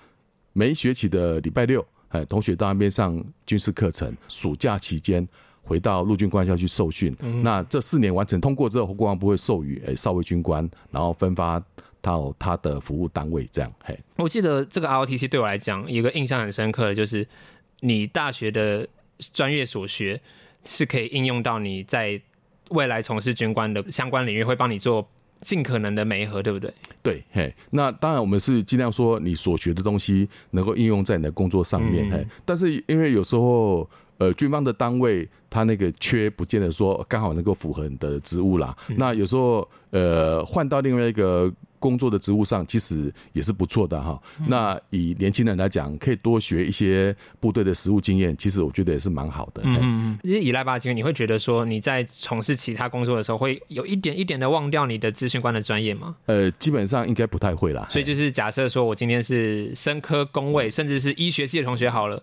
[0.53, 5.27] 每一学期的礼拜六，哎，同学到那边上军事课程，暑假期间。
[5.63, 11.63] 回到陆军官校去受训，嗯那这四年完成通过之后，国防部会授予诶少尉军官，然后分发
[12.01, 13.99] 到他的服务单位，这样嘿。
[14.17, 17.27] 我记得这个 ROTC 对我来讲，有一个印象很深刻的，就是
[17.81, 18.87] 你大学的
[19.33, 20.21] 专业所学
[20.65, 22.21] 是可以应用到你在
[22.71, 25.07] 未来从事军官的相关领域，会帮你做
[25.43, 26.73] 尽可能的媒合，对不对？
[27.03, 33.89] 对，嘿，那当然我们是尽量说你所学的东西能够应用在你的工作上面，嗯嘿，但是因为有时候。
[34.21, 38.77] 呃，军方的单位，他那个缺不见得说刚好能够符合你的职务啦。
[38.91, 44.21] 嗯那有时候，呃，换到另外一个工作的职务上，其实也是不错的哈。
[44.39, 49.63] 嗯那以年轻人来讲，可以多学一些部队的实务经验，其实我觉得也是蛮好的。
[49.65, 56.15] 嘿嗯，其实以赖巴的经验，你会觉得说你在从事其他工作的时候，会有一点一点的忘掉你的资讯官的专业吗？
[56.27, 57.89] 呃，基本上应该不太会啦。
[57.91, 62.23] 所以就是假设说我今天是生科工位，甚至是医学系的同学好了，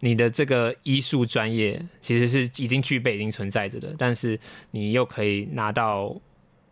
[0.00, 4.38] 你的这个医术专业其实是已经具备、已经存在着的，但是
[4.70, 6.14] 你又可以拿到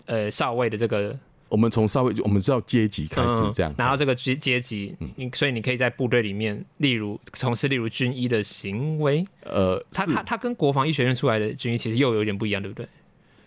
[0.06, 1.18] 呃少尉的这个
[1.52, 3.70] 我们从稍微我们知道阶级开始这样。
[3.72, 12.88] 嗯，拿到这个阶阶级，你所以你可以在部队里面，例如从事例如军医的行为，呃，他他他跟国防医学院出来的军医其实又有点不一样，对不对？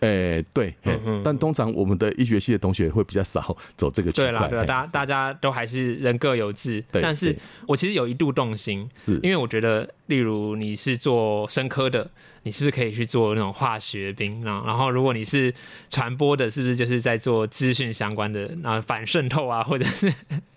[0.00, 4.30] 诶、对，嘿嗯嗯但通常我们的医学系的同学会比较少走这个区块。
[4.30, 7.34] 对啦，对啦，大家大家都还是人各有志，对但是
[7.66, 12.10] 我其实有一度动心，是因为我觉得，例如你是做生科的，
[12.42, 14.44] 你是不是可以去做那种化学兵？
[14.44, 15.52] 然后，然后如果你是
[15.88, 20.12] 传播的，是不是就是在做资讯相关的，啊反渗透啊，或者是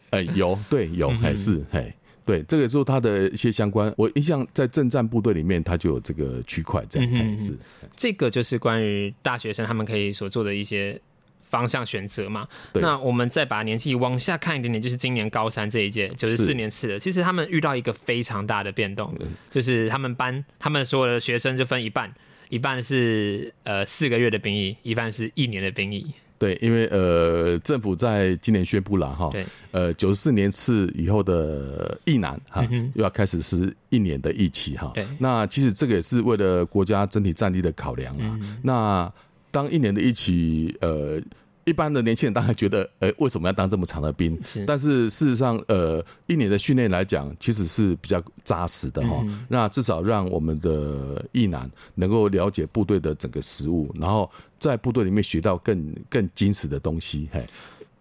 [0.09, 1.93] 呃，有对有嗯还是嘿。
[2.29, 3.91] 对，这个就是它的一些相关。
[3.97, 7.09] 我印象在政战部队里面，它就有这个区块这样。
[7.09, 7.57] 嗯哼嘿是，
[7.95, 11.01] 这个就是关于大学生他们可以所做的一些
[11.49, 12.47] 方向选择嘛。
[12.73, 22.13] 那我们再把年纪往下看一点点，就是今年高三这一届九十四年次的，其实他们遇到一个非常大的变动，嗯就是他们班他们所有的学生就分一半，
[22.49, 26.13] 一半是呃四个月的兵役，一半是一年的兵役。
[26.39, 34.91] 对，因为呃，政府在今年宣布了哈对，呃，九十四年次以后的疫难哈，又要开始是一年的疫期哈。
[35.19, 38.39] 那其实这个也是为了国家整体战力的考量啊。
[38.41, 39.13] 嗯那
[39.51, 41.21] 当一年的一期，呃。
[41.69, 44.35] 一般的年轻人当然觉得，呃，为什么要当这么长的兵？
[44.43, 57.29] 是但是事实上，呃，一年的训练来讲，其实是比较扎实的哈、嗯那至少让我们的役男能够了解部队的整个实务，然后在部队里面学到更更精实的东西。
[57.31, 57.45] 嘿，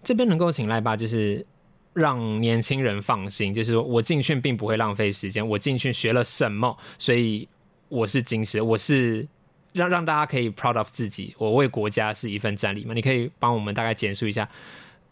[0.03, 1.45] 这边能够请赖爸，就是
[1.93, 7.47] 让年轻人放心，就是说我进训并不会浪费时间，我进训学了什么，所以
[7.89, 9.27] 我是精实，我是
[9.79, 12.93] 让让大家可以 proud of 自己，我为国家是一份战力嘛。
[12.93, 14.47] 你可以帮我们大概简述一下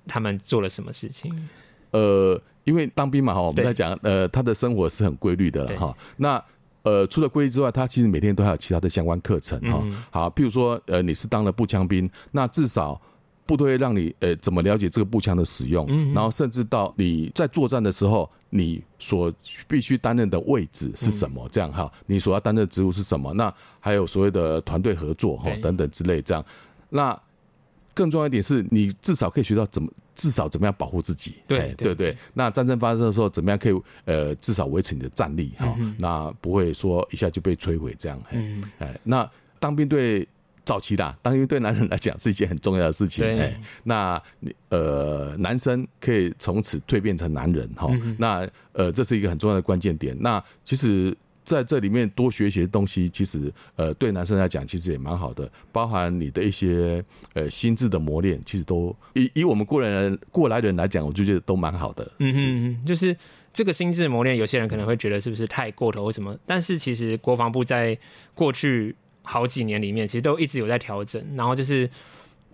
[0.07, 1.33] 他们做了什么事情？
[1.92, 5.96] 呃，因为当兵嘛哈，我们在讲，呃，他的生活是很规律的哈。
[6.16, 6.42] 那
[6.83, 9.81] 呃，除了规律之外，他其实每天都还有其他的相关课程哈。
[9.85, 13.00] 嗯好，譬如说，呃，你是当了步枪兵，那至少。
[13.46, 19.32] 部队让你呃怎么了解这个步枪的使用，嗯然后甚至到你在作战的时候，你所
[19.68, 21.48] 必须担任的位置是什嗯么？
[21.50, 23.32] 这样哈，你所要担任的职务是什么？
[23.35, 26.44] 那还有所谓的团队合作哈等等之类这样。
[26.88, 27.18] 那
[27.94, 31.37] 更重要一点是你至少可以学到怎么至少怎么样保护自己。
[31.46, 32.18] 对哎对对对。
[32.35, 38.20] 那战争发生的时候，怎么样可以呃至少维持你的战力哈、那不会说一下就被摧毁这样。
[38.28, 39.28] 嘿嗯哎，那
[39.59, 40.26] 当兵对
[40.66, 43.24] 早期啦，当然对男人来讲是一件很重要的事情。
[43.24, 44.20] 对哎，那
[44.68, 47.88] 呃，男生可以从此蜕变成男人哈。
[48.18, 50.14] 那呃，这是一个很重要的关键点。
[50.20, 57.02] 那其实在这里面多学一些东西，其实呃，对男生来讲其实也蛮好的，包含你的一些
[57.35, 62.05] 呃心智的磨练，其实都以以我们过来人过来人来讲，我就觉得都蛮好的。
[62.18, 63.16] 嗯嗯嗯，就是
[63.52, 67.96] 这个心智磨练，有些人可能会觉得是不是太过头或什么，但是其实国防部在
[68.35, 71.90] 过去好几年里面，其实都一直有在调整，然后就是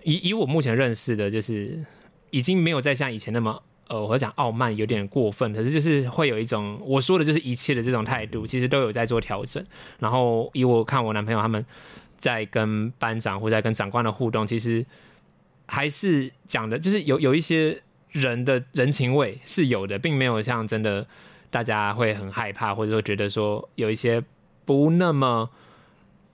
[0.02, 1.84] 以以我目前认识的，就是
[2.30, 3.62] 已经没有再像以前那么。
[3.88, 9.62] 呃，我会讲傲慢有点过分，可是就是会有一种我说的就是一切的这种态度，其实都有在做调整。
[9.98, 11.62] 然后以我看我男朋友他们
[12.16, 14.86] 在跟班长或在跟长官的互动，其实
[15.66, 17.82] 还是讲的，就是有有一些
[18.12, 21.06] 人的人情味是有的，并没有像真的
[21.50, 24.22] 大家会很害怕，或者说觉得说有一些
[24.64, 25.50] 不那么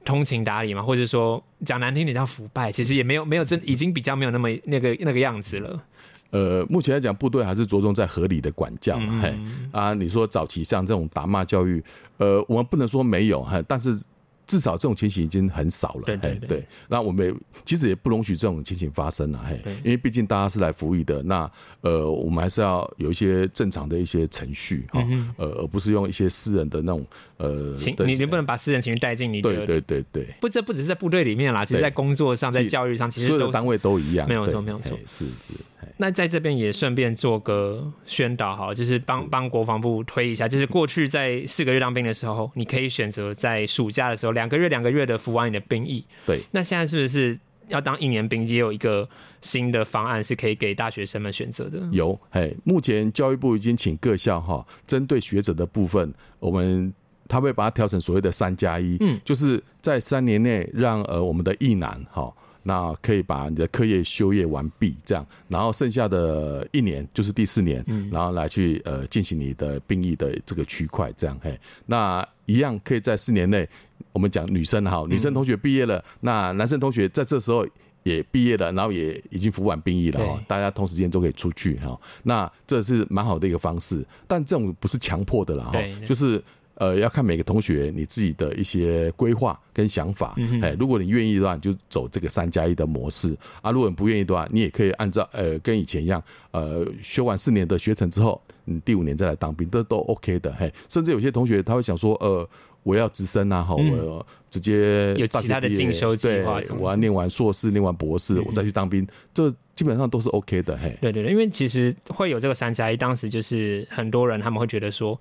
[0.04, 5.82] 通情达理嘛，或者说讲难听点叫腐败，其实也没有没有真已经比较没有那么那个那个样子了。
[6.30, 9.20] 呃，目前来讲，部队还是着重在合理的管教嘛。
[9.22, 9.34] 嘿
[9.72, 11.82] 啊，你说早期像这种打骂教育，
[12.18, 13.98] 呃，我们不能说没有哈，但是
[14.46, 16.02] 至少这种情形已经很少了。
[16.04, 17.34] 对对嘿对，那我们
[17.64, 19.42] 其实也不容许这种情形发生了。
[19.46, 25.02] 嘿，因为毕竟大家是来服役的，那呃，我们还是要有一些正常的一些程序哈，
[25.38, 27.06] 呃，而不是用一些私人的那种
[27.38, 35.54] 呃，的情你你不能把私人情绪带进你的对对对对，不，这不只是在部队里面啦，其实在工作上，在教育上，其实所有的单位都一样，没有错没有错是是，
[35.96, 46.04] 那在这边也顺便做个宣导哈，就是帮帮国防部推一下，就是过去在四个月当兵的时候，你可以选择在暑假的时候两个月两个月的服完你的兵役。
[46.26, 46.40] 对。
[46.50, 49.08] 那现在是不是要当一年兵，也有一个
[49.40, 51.80] 新的方案是可以给大学生们选择的？
[51.92, 56.92] 有，嘿，目前教育部已经请各校哈，针对学者的部分，我们
[57.28, 59.20] 他会把它调成所谓的三加一，嗯。
[59.24, 62.32] 就是在三年内让呃我们的役男哈。
[62.64, 73.66] 那可以把你的课业修业完毕，这样，然后剩下的一年就是第四年，然后来去呃进行你的兵役的这个区块，这样嘿，那一样可以在四年内，
[74.12, 77.66] 我们讲女生哈，女生同学毕业了，那男生同学在这时候
[78.02, 85.78] 也毕业了，然后也已经服完兵役了哈，大家同时间都可以出去哈，那这是蛮好的一个方式，但这种不是强迫的啦哈。
[86.04, 86.42] 就是。
[86.78, 93.36] 呃，要看每个同学你自己的一些规划跟想法，哎、如果你愿意的话，你就走这个三加一的模式。
[93.60, 100.52] 啊；如果你不愿意的话，你也可以按照呃跟以前一样，呃，修完四年的学程之后，你第五年再来当兵，这都 OK 的。
[100.52, 102.48] 嘿，甚至有些同学他会想说，呃，
[102.84, 110.78] 我要直升啊，哈、我直接有其他的进修计划我要念完硕士，念完博士，我再去当兵，这基本上都是 OK 的。
[110.78, 115.18] 嘿，对对对，因为其实会有这个三加一，当时就是很多人他们会觉得说，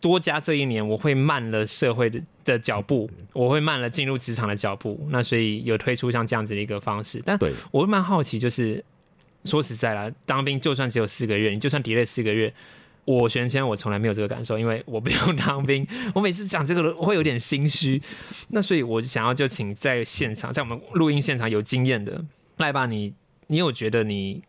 [0.00, 5.06] 多加这一年，我会慢了社会的的脚步，我会慢了进入职场的脚步。
[5.10, 8.82] 那所以有推出像这样子的一个方式，但对，我会蛮好奇，就是
[9.44, 12.52] 说实在啦，当兵就算只有四个月，你就算 delay 四个月。
[13.06, 15.84] 我玄谦，我从来没有这个感受，因为我不用当兵。
[16.14, 18.00] 我每次讲这个，我会有点心虚。
[18.48, 22.22] 那所以，我想要就请在现场，在我们录音现场有经验的
[22.58, 23.12] 赖爸，你
[23.48, 24.42] 你有觉得你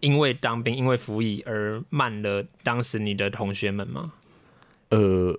[0.00, 4.12] 因为当兵、因为服役而慢了当时你的同学们吗？
[4.90, 5.36] 呃，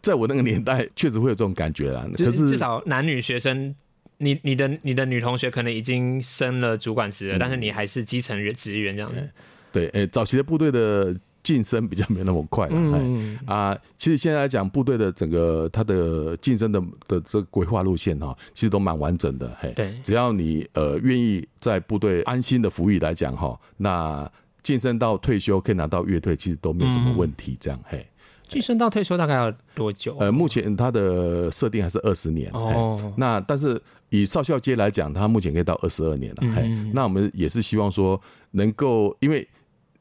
[0.00, 2.06] 在我那个年代，确实会有这种感觉啦。
[2.12, 3.74] 可就是至少男女学生，
[4.18, 9.28] 你你的你的女同学可能已经升了主管职了，但是你还是基层人职员这样子。
[9.72, 12.74] 对，诶、早期的部队的晋升比较没有那么快了。
[12.74, 19.56] 哎嗯，啊，其实现在来讲，部队的整个它的晋升的的这个规划路线哈，其实都蛮完整的。
[19.60, 24.30] 嘿，对只要你呃愿意在部队安心的服役来讲哈，那
[24.62, 27.56] 晋升到退休可以拿到月退，其实都没有什么问题。
[27.60, 28.04] 这样嘿，
[28.50, 30.16] 晋升到退休大概要多久？
[30.18, 32.52] 呃，目前它的设定还是二十年。
[32.52, 36.54] 嘿哦，那但是以少校阶来讲，他目前可以到二十二年了。
[36.54, 39.46] 嘿，嗯那我们也是希望说能够，因为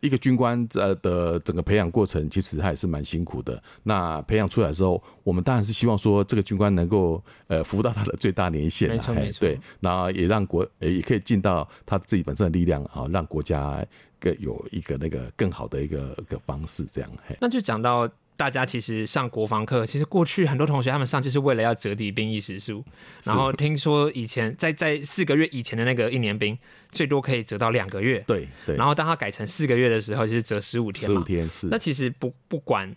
[0.02, 3.62] 一个军官呃的整个培养过程，其实他也是蛮辛苦的。
[3.84, 13.86] 那培养出来之后，我们当然是希望说这个军官能够呃服务到他的最大年限没错没错对，然后也让国呃也可以尽到他自己本身的力量啊，让国家
[14.20, 17.10] 更有一个那个更好的一个一个方式这样。
[17.28, 18.10] 嘿，那就讲到
[18.40, 22.82] 大家其实上国防课，其实过去很多同学他们上就是为了要折抵兵役时数，
[23.26, 26.58] 然后听说以前在在四个月以前的那个一年兵，
[26.90, 31.24] 最多可以折到两个月，对对，然后当他改成四个月的时候，就是折十五天嘛十五。
[31.26, 32.90] 天是那其实不不管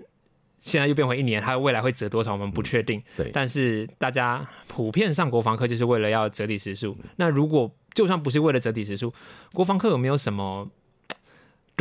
[0.61, 3.03] 现在又变回一年，它未来会折多少，我们不确定。
[3.17, 6.97] 对但是大家普遍上国防课就是为了要折抵时数。
[7.17, 9.13] 那如果就算不是为了折抵时数，
[9.53, 10.71] 国防课有没有什么嘖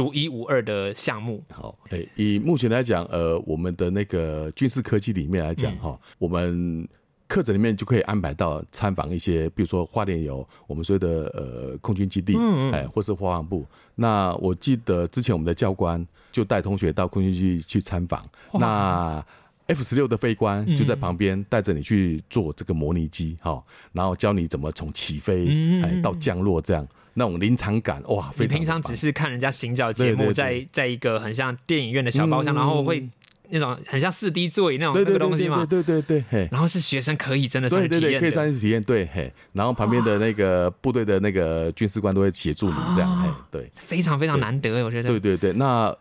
[0.01, 1.43] 独一无二的项目？
[1.51, 6.87] 好，诶、以目前来讲，呃，我们的那个军事科技里面来讲，哈、我们
[7.27, 12.73] 课程里面就可以安排到参访一些，比如说花莲有我们所谓的呃空军基地，嗯嗯。
[12.73, 13.63] 哎，或是国防部。
[13.93, 19.23] 那我记得之前我们的教官就带同学到空军基地去参访，那
[19.67, 33.07] F 十六的飞官就在旁边带着你去做这个模拟机，哈、然后教你怎么从起飞嗯哎到降落这样，那种临场感哇，非你常平常只是看人家行脚节目，在在一个很像电影院的小包厢，嗯然后会
[33.53, 36.47] 那种很像四 D 座椅那种那对对对个东西嘛，对对对对，嘿。
[36.49, 38.31] 然后是学生可以真的上去体对对对，可以。
[38.31, 45.09] 上去体验，对嘿，然后旁边的那个部队的那个军事官都会协助你这样，哦，对非常非常难得，我觉得。
[45.09, 45.51] 对对对。
[45.51, 45.93] 那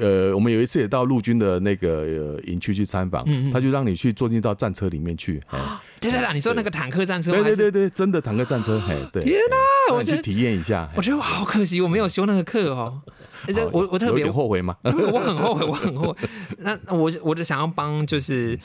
[0.00, 5.58] 呃，我们有一次也到陆军的那个呃营区去参访他就让你去坐进到战车里面去，嘿
[6.02, 13.00] 对对对，你说那个坦克战车吗，对对对对，真的坦克战车，嘿，对，天哪我去体验一下，我觉得我好可惜，我没有修那个课哦。
[13.72, 14.76] 我我特别后悔吗？
[14.84, 16.28] 我很后悔，我很后悔。
[16.58, 18.58] 那那我我就想要帮就是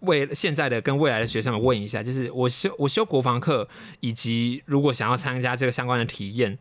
[0.00, 3.68] 为现在的跟未来的学生们问一下，就是我修我修国防课，
[4.00, 6.58] 以及如果想要参加这个相关的体验。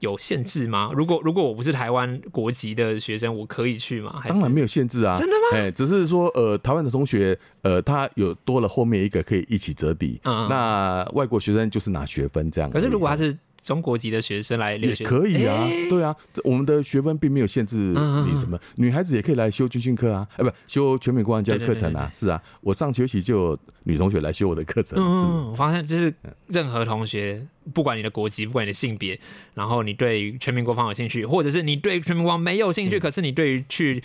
[0.00, 0.90] 有限制吗？
[0.94, 4.18] 如果如果我不是台湾国籍的学生，我可以去吗？
[4.20, 12.70] 还是当然没有限制啊，真的吗哎，只是说呃，台湾的同学呃，他有多了后面一个可以一起折抵，那外国学生就是拿学分这样。
[12.70, 25.26] 可是如果他是中国籍的学生来留也学，可以啊，哎对啊，这我们的学分并没有限制你什么，女孩子也可以来修军训课啊，哎，不修全美国防教育课程啊，是啊，我上学期就有女同学来修我的课程，是。
[25.26, 26.12] 嗯，我发现就是
[26.46, 27.44] 任何同学，
[27.74, 29.18] 不管你的国籍，不管你的性别，
[29.54, 34.02] 然后你对全民国防有兴趣，或者是你对全民国防没有嗯兴趣，可是你对于去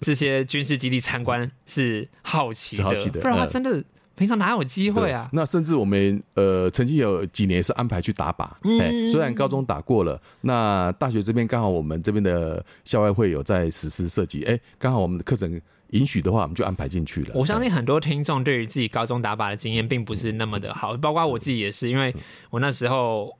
[0.00, 3.50] 这些军事基地参观是好奇的，好奇的不然的话嗯。
[3.50, 3.82] 真的
[4.16, 5.28] 平常哪有机会啊？
[5.32, 15.60] 那甚至我们呃曾经有几年是安排去打靶，嗯哎、虽然高中打过了，那大学这边刚好我们这边的校外会有在实施设计，哎、刚好我们的课程
[15.90, 17.30] 允许的话，我们就安排进去了。
[17.34, 22.14] 我相信很多听众对于自己高中打靶的经验并不是那么的好，包括我自己也是，因为
[22.50, 23.36] 我那时候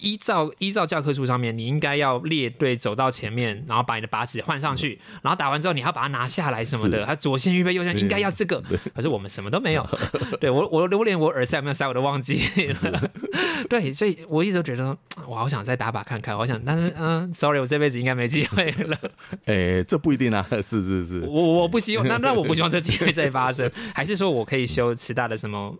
[0.00, 8.62] 依照依照教科书上面，你应该要列队走到前面，然后把你的靶纸换上去，然后打完之后你还要把它拿下来什么的，他左线预备右线应该要这个，
[8.94, 9.86] 可是我们什么都没有。
[10.40, 12.42] 对我我我连我耳塞有没有塞我都忘记
[12.82, 13.10] 了。
[13.68, 18.98] 对，所以我一直都觉得我好想再打靶看看，我想，但是嗯、s o r r y 我这辈子应该没机会了。
[19.46, 25.74] 哎、这不一定啊，是是是，我我不希望，那那我不希望这机会再发生，还是说我可以修其他的什么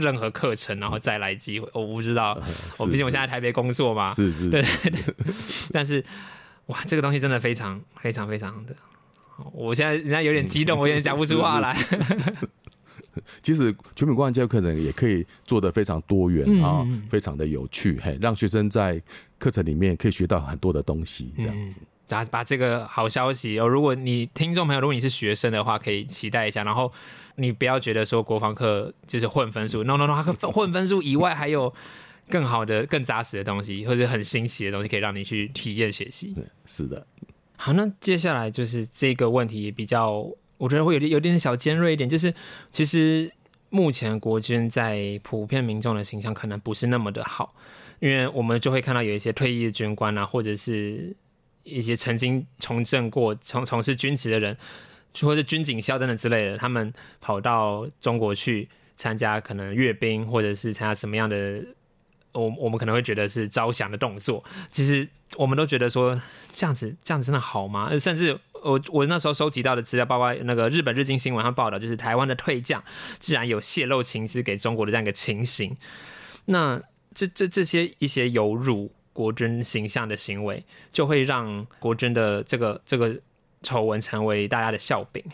[0.00, 1.68] 任何课程，然后再来机会？
[1.72, 2.40] 我不知道，
[2.78, 5.14] 我毕竟我现在在台北工作嘛，是是对对对，
[5.72, 6.04] 但是
[6.66, 8.74] 哇，这个东西真的非常非常非常的，
[9.52, 11.76] 我现在人家有点激动，我有点讲不出话来。
[13.42, 19.00] 其实全美国防教育课程也可以做得非常多元嗯啊、嗯非常的有趣，嘿，让学生在
[19.38, 21.74] 课程里面可以学到很多的东西，这样。
[22.30, 26.62] 把这个好消息哦，如果你听众朋友，如果你是学生的话，可以期待一下。
[26.62, 26.92] 然后
[27.36, 31.72] 你不要觉得说国防课就是混分数，no no no，它混混分数以外还有
[32.28, 36.32] 更好的、更扎实的东西，或者很新奇的东西，可以让你去体验学习。
[36.34, 37.06] 对，是的，
[37.56, 40.26] 好，那接下来就是这个问题比较，
[40.58, 42.32] 我觉得会有点有点小尖锐一点，就是
[42.70, 43.30] 其实
[43.70, 47.54] 目前国军在普遍民众的形象可能不是那么的好，
[47.98, 51.14] 因为我们就会看到有一些退役的军官啊，或者是
[51.64, 54.56] 一些曾经从政过、从从事军职的人，
[55.20, 61.64] 或者军警校等等之类的，他们跑到中国去参加可能阅兵，或者是参加什么样的。
[62.32, 66.20] 我我们可能会觉得是招降的动作，其实我们都觉得说
[66.52, 67.96] 这样子这样子真的好吗？
[67.96, 72.82] 甚至我我那时候收集到的资料，包括那个日本日经新闻上报道，就是台湾的退将
[73.20, 75.76] 竟然有泄露情资给中国的这样一个情形。
[76.46, 83.16] 那这这这些一些有辱国军形象的行为，就会让国军的这个这个
[83.64, 85.24] 丑闻成为大家的笑柄。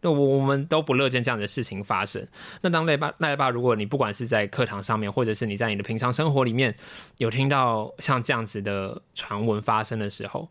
[0.00, 2.26] 那我我们都不乐见这样的事情发生。
[2.60, 6.74] 那当赖爸赖爸，如果你不管是在课堂上面，或者是你在你的平常生活里面
[7.16, 10.48] 有听到像这样子的传闻发生的时候，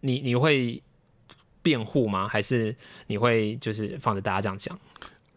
[0.00, 0.82] 你你会
[1.62, 2.26] 辩护吗？
[2.26, 2.74] 还是
[3.06, 4.76] 你会就是放着大家这样讲？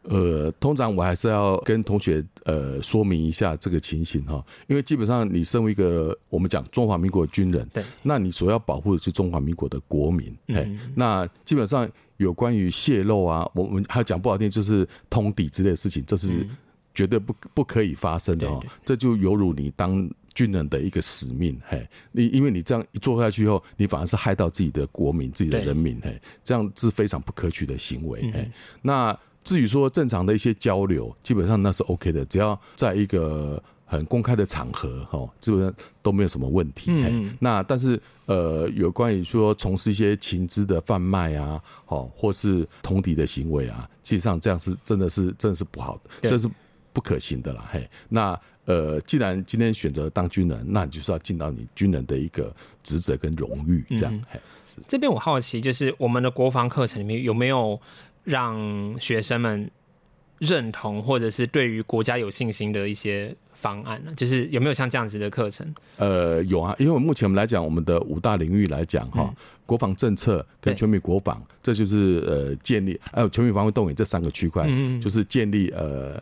[0.09, 16.47] 呃，通常我还是要跟同学呃说明一下这个情形哈，因为基本上你身为一个我们讲中华民国的军人，对，那你所要保护的是中华民国的国民，哎、嗯那基本上有关于泄露啊，我们还有讲不好听就是通敌之类的事情，这是
[16.93, 20.09] 绝对不不可以发生的哦这就犹如你当。
[20.35, 28.31] 军人的一个使命，嘿，你因为你这样一做下去以后，你反而是害到自己的国民、自己的人民，嘿，这样是非常不可取的行为，嗯。
[28.33, 28.51] 嘿。
[28.81, 36.91] 那至于说正常的一些交流，基本上那是 OK 的，只要在一个很公开的场合，哈，基本上都没有什么问题。
[36.91, 46.49] 嗯嗯那但是呃，有关于说从事一些情资的贩卖啊，哦，或是通敌的行为啊，实际上这样是真的是真的是不好的，这是
[46.91, 47.69] 不可行的啦。
[47.71, 54.21] 嘿，那呃，既然今天选择当军人，那你就是要尽到你军人的一个职责跟荣誉，这样。
[54.27, 54.39] 嘿，
[54.87, 57.79] 这边我好奇，就是我们的国防课程里面有没有
[58.25, 59.71] 让学生们
[60.39, 64.11] 认同或者是对于国家有信心的一些方案呢？
[64.17, 65.65] 就是有没有像这样子的课程？
[65.97, 69.33] 呃，有啊，因为目前我们来讲，我们的五大领域来讲，哈，
[69.65, 74.67] 国防政策跟全民国防，这就是呃建立，还有全民防卫动员这三个区块，
[75.01, 76.21] 就是建立呃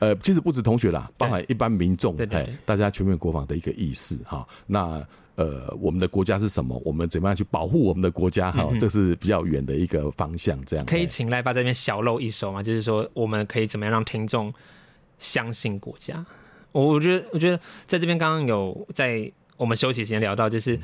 [0.00, 4.46] 呃，其实不止同学啦，包含一般民众，哎，大家全民国防的一个意识哈。
[4.66, 5.00] 那
[5.34, 6.78] 呃，我们的国家是什么？
[6.84, 8.52] 我们怎么样去保护我们的国家？
[8.52, 10.62] 哈，这是比较远的一个方向。
[10.66, 12.62] 这样可以请赖爸这边小露一手吗？
[12.62, 14.52] 就是说，我们可以怎么样让听众
[15.18, 16.22] 相信国家？
[16.70, 20.78] 我我觉得，我觉得在这边刚刚有在我们休息时间聊到，就是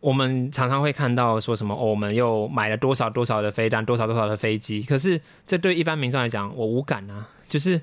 [0.00, 4.82] 我们常常会看到说什么，我们又买了多少多少的飞弹，多少多少的飞机。
[4.82, 7.26] 可是这对一般民众来讲，我无感啊。
[7.48, 7.80] 就是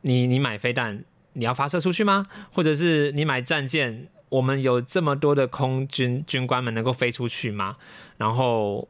[0.00, 1.04] 你你买飞弹，
[1.34, 2.26] 你要发射出去吗？
[2.52, 4.08] 或者是你买战舰？
[4.30, 7.76] 我们有这么多的空军军官们能够飞出去吗？
[8.16, 8.88] 然后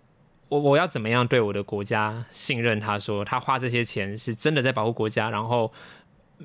[0.49, 2.78] 我我要怎么样对我的国家信任？
[2.78, 5.72] 他说他花这些钱是真的在保护国家，然后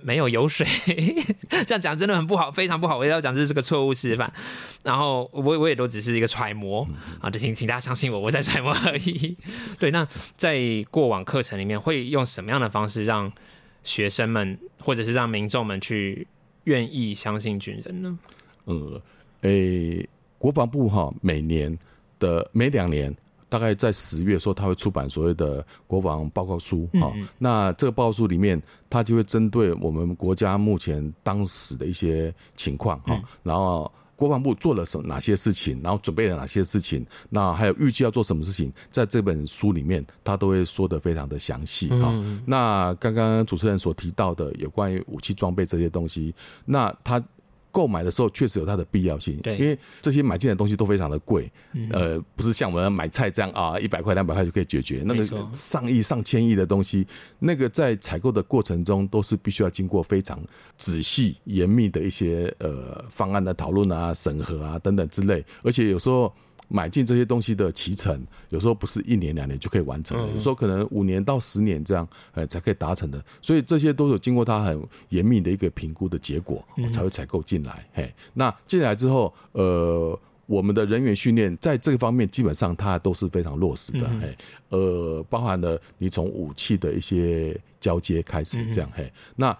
[0.02, 0.66] 没有油水，
[1.66, 2.98] 这样讲真的很不好，非常不好。
[2.98, 4.32] 我要讲这是个错误示范。
[4.84, 6.88] 然后我我也都只是一个揣摩
[7.20, 9.38] 啊，就请请大家相信我，我在揣摩而已。
[9.80, 10.58] 对，那在
[10.90, 13.32] 过往课程里面会用什么样的方式让
[13.84, 16.28] 学生们或者是让民众们去
[16.66, 18.18] 愿意相信军人呢？
[18.66, 19.02] 呃，
[19.42, 20.08] 诶，
[20.38, 21.76] 国防部哈，每年
[22.20, 23.16] 的每两年，
[23.48, 27.14] 大概在十月时候，他会出版所谓的国防报告书哈。
[27.38, 42.14] 那这个报告书里面，他就会针对我们国家目前当时的一些情况哈，然后国防部做了什哪些事情，然后准备了哪些事情，那还有预计要做什么事情，在这本书里面，他都会说的非常的详细哈。
[42.46, 46.34] 那刚刚主持人所提到的有关于武器装备这些东西，
[46.66, 47.24] 那他。
[47.76, 51.52] 购买的时候确实有它的必要性，对，因为这些买进的东西都非常的贵，
[51.92, 57.06] 呃，不是像我们买菜这样啊，一百块两百块就可以解决，那个上亿上千亿的东西，
[57.40, 60.40] 那个在采购的过程中都是必须要经过非常
[60.78, 66.34] 仔细严密的一些呃方案的讨论啊、审核啊等等之类，而且有时候。
[66.68, 73.24] 买进这些东西的脐程，有时候不是一年两年就可以完成的，有时候可能五年到十年这样，呃，才可以达成的。
[73.42, 77.88] 所以这些都有经过他很严密的一个评估的结果，才会采购进来。
[77.94, 84.10] 嘿，那进来之后，呃，我们的人员训练在这个方面基本上它都是非常落实的。
[84.20, 84.38] 嘿，
[84.70, 89.56] 呃，包含了你从武器的一些交接开始，这样嘿，那。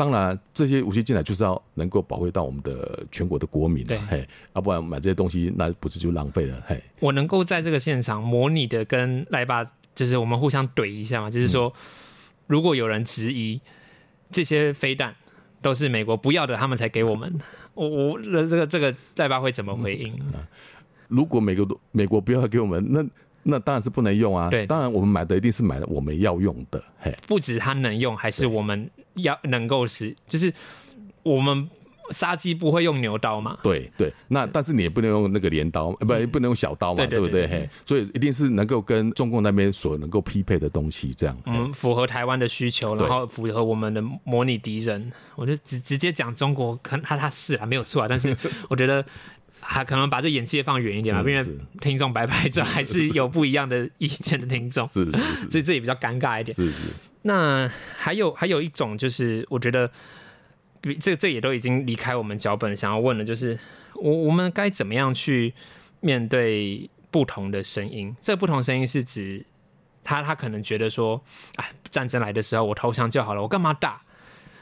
[0.00, 6.82] 当然，这些武器进来就是要能够保卫到我们的全国的国民的，嘿，要不然买这些东西那不是就浪费了，嘿。
[7.00, 9.62] 我能够在这个现场模拟的跟赖爸，
[9.94, 11.70] 就是我们互相怼一下嘛，就是说，
[12.46, 13.60] 如果有人质疑
[14.32, 15.14] 这些飞弹
[15.60, 17.38] 都是美国不要的，他们才给我们，
[17.74, 20.18] 我我这个这个赖巴会怎么回应？
[21.08, 23.04] 如果美国美国不要给我们，那。
[23.42, 24.50] 那当然是不能用啊！
[24.50, 27.16] 对，当然我们买的一定是买的我们要用的，嘿。
[27.26, 30.52] 不止它能用，还是我们要能够使，就是
[31.22, 31.68] 我们
[32.10, 33.56] 杀鸡不会用牛刀嘛？
[33.62, 34.12] 对对。
[34.28, 37.06] 那但是你也不能用那个镰刀，不不能用小刀嘛？
[37.06, 37.48] 对不对？
[37.48, 41.36] 嘿，所以一定是能够跟中共那边所能够匹配的东西，这样。
[41.46, 45.10] 嗯，符合台湾的需求，然后符合我们的模拟敌人。
[45.34, 48.36] 我就直直接讲中国，可能他他是啊，没有错啊，但是
[48.68, 49.02] 我觉得。
[49.60, 51.44] 还可能把这眼界放远一点啊，因为
[51.80, 55.04] 听众白白转还是有不一样的意见的听众， 是，
[55.50, 56.54] 所以这也比较尴尬一点。
[56.54, 56.72] 是，
[57.22, 59.90] 那还有还有一种就是，我觉得，
[60.80, 63.58] 比这这也都已经离开我们脚本，想要问的就是，
[63.94, 65.52] 我我们该怎么样去
[66.00, 68.16] 面对不同的声音？
[68.22, 69.44] 这不同声音是指
[70.02, 71.22] 他他可能觉得说，
[71.56, 74.00] 哎，战争来的时候我投降就好了，我干嘛打？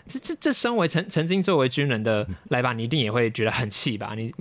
[0.08, 4.14] 这这这，身为曾曾经作为军人的来吧，你一定也会觉得很气吧？
[4.16, 4.34] 你。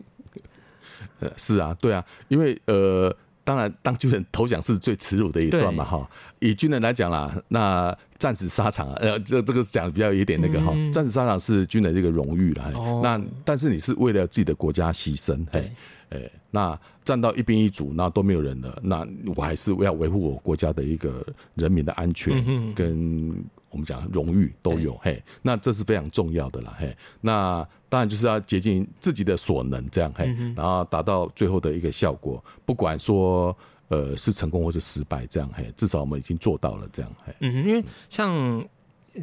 [1.19, 6.09] 呃，是啊，对啊，因为呃，当然当军人投降是最耻辱的一段嘛，哈。
[6.39, 12.71] 以军人来讲啦，那战死沙场，呃，这这个讲比较有点那个哈，战死沙场是军人这个荣誉啦。
[13.01, 15.71] 那但是你是为了自己的国家牺牲，哎，
[16.09, 23.43] 哎，那站到一兵一卒，那都没有人了，那我还是要维护我国家的一个人民的安全跟。
[23.77, 26.97] 我们讲荣誉都有嘿，那这是非常重要的啦嘿。
[27.21, 30.25] 那当然就是要竭尽自己的所能这样嘿，
[30.55, 32.43] 然后达到最后的一个效果。
[32.65, 33.55] 不管说
[33.89, 37.31] 呃是成功或是失败这样嘿，至少我们已经做到了这样嘿。
[37.41, 38.67] 嗯，因为像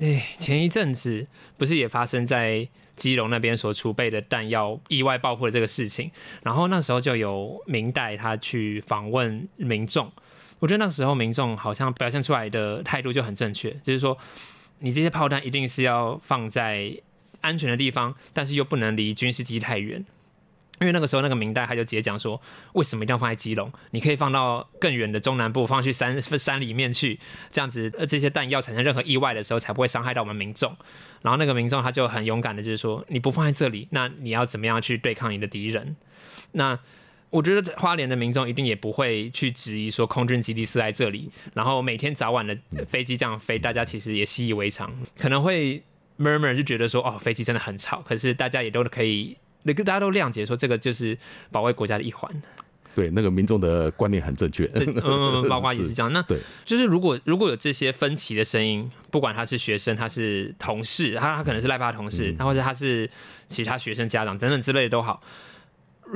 [0.01, 1.27] 哎前一阵子
[1.57, 6.09] 不是也发生在基隆那边所储备的弹药意外爆破的这个事情，
[6.45, 10.09] 然后那时候就有明代他去访问民众。
[10.59, 14.17] 我觉得那时候民众好像表现出来的态度就很正确，就是说
[14.79, 16.97] 你这些炮弹一定是要放在
[17.41, 20.05] 安全的地方，但是又不能离军事基地太远。
[20.81, 22.39] 因为那个时候，那个明代他就直接讲说，
[22.73, 23.73] 为什么一定要放在基隆？
[23.93, 27.19] 你可以放到更远的中南部，放去山山里面去，
[27.53, 30.77] 这样子，呃，这些弹药产生任何意外的时候，才不会伤害到我们民众。
[31.23, 35.95] 然后那个民众他就很勇敢的，就是说，你不放在这里，那你要怎么样去对抗你的敌人？
[36.51, 36.77] 那
[37.35, 42.57] 我觉得花莲的民众一定也不会去质疑说空军基地是在这里，然后每天早晚的
[42.89, 45.83] 飞机这样飞，大家其实也习以为常，可能会
[46.17, 49.37] murmur 就觉得说，哦，飞机真的很吵，可是大家也都可以。
[49.65, 51.19] 那个大家都谅解说，这个就是
[51.51, 52.31] 保卫国家的一环。
[52.95, 54.71] 对，那个民众的观念很正确。
[54.75, 56.13] 嗯， 包括也是这样。
[56.13, 63.11] 那对，就是如果如果有这些分歧的声音，不管他是学生，他是同事，他他可能是赖爸同事，或者他是
[63.49, 65.21] 其他学生家长等等之类的都好，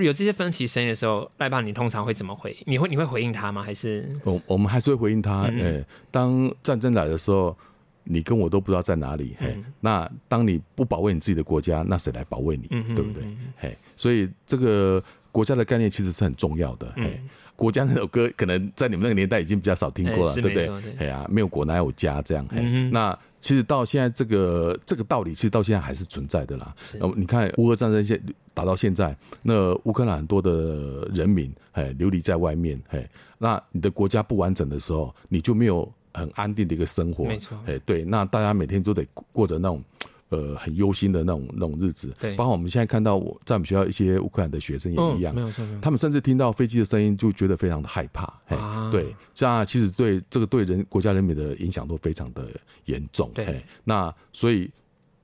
[0.04, 2.56] 有这些分歧声音的时候，赖爸你通常会怎么回？
[2.66, 3.62] 你会你会回应他吗？
[3.62, 5.42] 还是我我们还是会回应他？
[5.44, 7.56] 哎，当战争来的时候。
[8.10, 12.66] 你跟我都不知道在哪里，嘿，那当你不保卫你自己的国家，那谁来保卫你？
[12.68, 13.22] 对不对？
[13.58, 16.90] 嘿，所以这个国家的概念其实是很重要的。
[16.96, 17.20] 嘿，
[17.58, 20.70] 国家那首歌可能在你们那个年代已经比较少听过了，对不对？
[20.98, 22.46] 哎呀，没有国哪有家这样。
[22.48, 26.72] 嘿，那其实到现在这个这个道理，其实到现在还是存在的啦。
[27.00, 28.22] 呃，你看乌俄战争现
[28.54, 33.04] 打到现在，那乌克兰很多的人民，哎，流离在外面，嘿，
[33.38, 35.92] 那你的国家不完整的时候，你就没有。
[36.14, 39.80] 很安定的一个生活，没错，哎，对，那大家每天都得过着那种，
[40.30, 45.34] 呃，很忧心的那种那种日子，对，包括我们现在看到我在我们学校一些乌克兰的学生也一样，
[45.80, 48.56] 他们甚至听到飞机的声音就觉得非常的害怕，哎，
[48.90, 52.46] 对，这样其实对这个对人国家人民的影响都非常的
[52.84, 54.70] 严重，对，那所以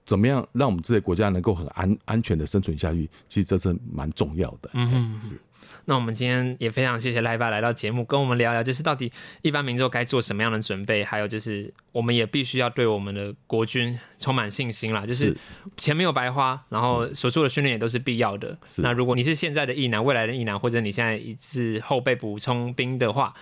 [0.07, 5.39] 怎么样让我们这些国家能够很安安全的生存下去，其实这是蛮重要的，嗯，是。
[5.87, 9.13] 那我们今天也非常谢谢赖爸来到节目，跟我们聊聊，就是到底
[9.43, 15.05] 一般民众该做什么样的准备，还有就是我们也必须要对我们的国军充满信心啦。
[15.07, 15.37] 就是
[15.77, 18.57] 钱没有白花，然后所做的训练也都是必要的。
[18.79, 23.35] 那如果你是现在的役男，未来的役男，或者你现在是后备补充兵的话，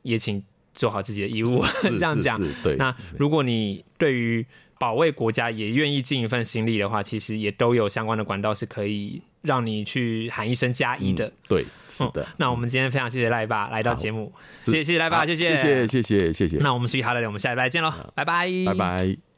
[0.00, 1.62] 也请做好自己的义务。
[1.82, 2.76] 这样讲，对。
[2.76, 4.46] 那如果你对于
[4.78, 9.20] 保卫国家也愿意尽一份心力的话，其实也都有相关的管道是可以。
[9.42, 12.26] 让你去喊一声加一的，对，是的。
[12.38, 16.56] 那我们今天非常谢谢赖爸来到节目，谢谢赖爸，谢谢，谢谢，谢谢，谢谢。
[16.58, 19.31] 那我们是哈乐，我们下礼拜见喽，拜拜，拜拜。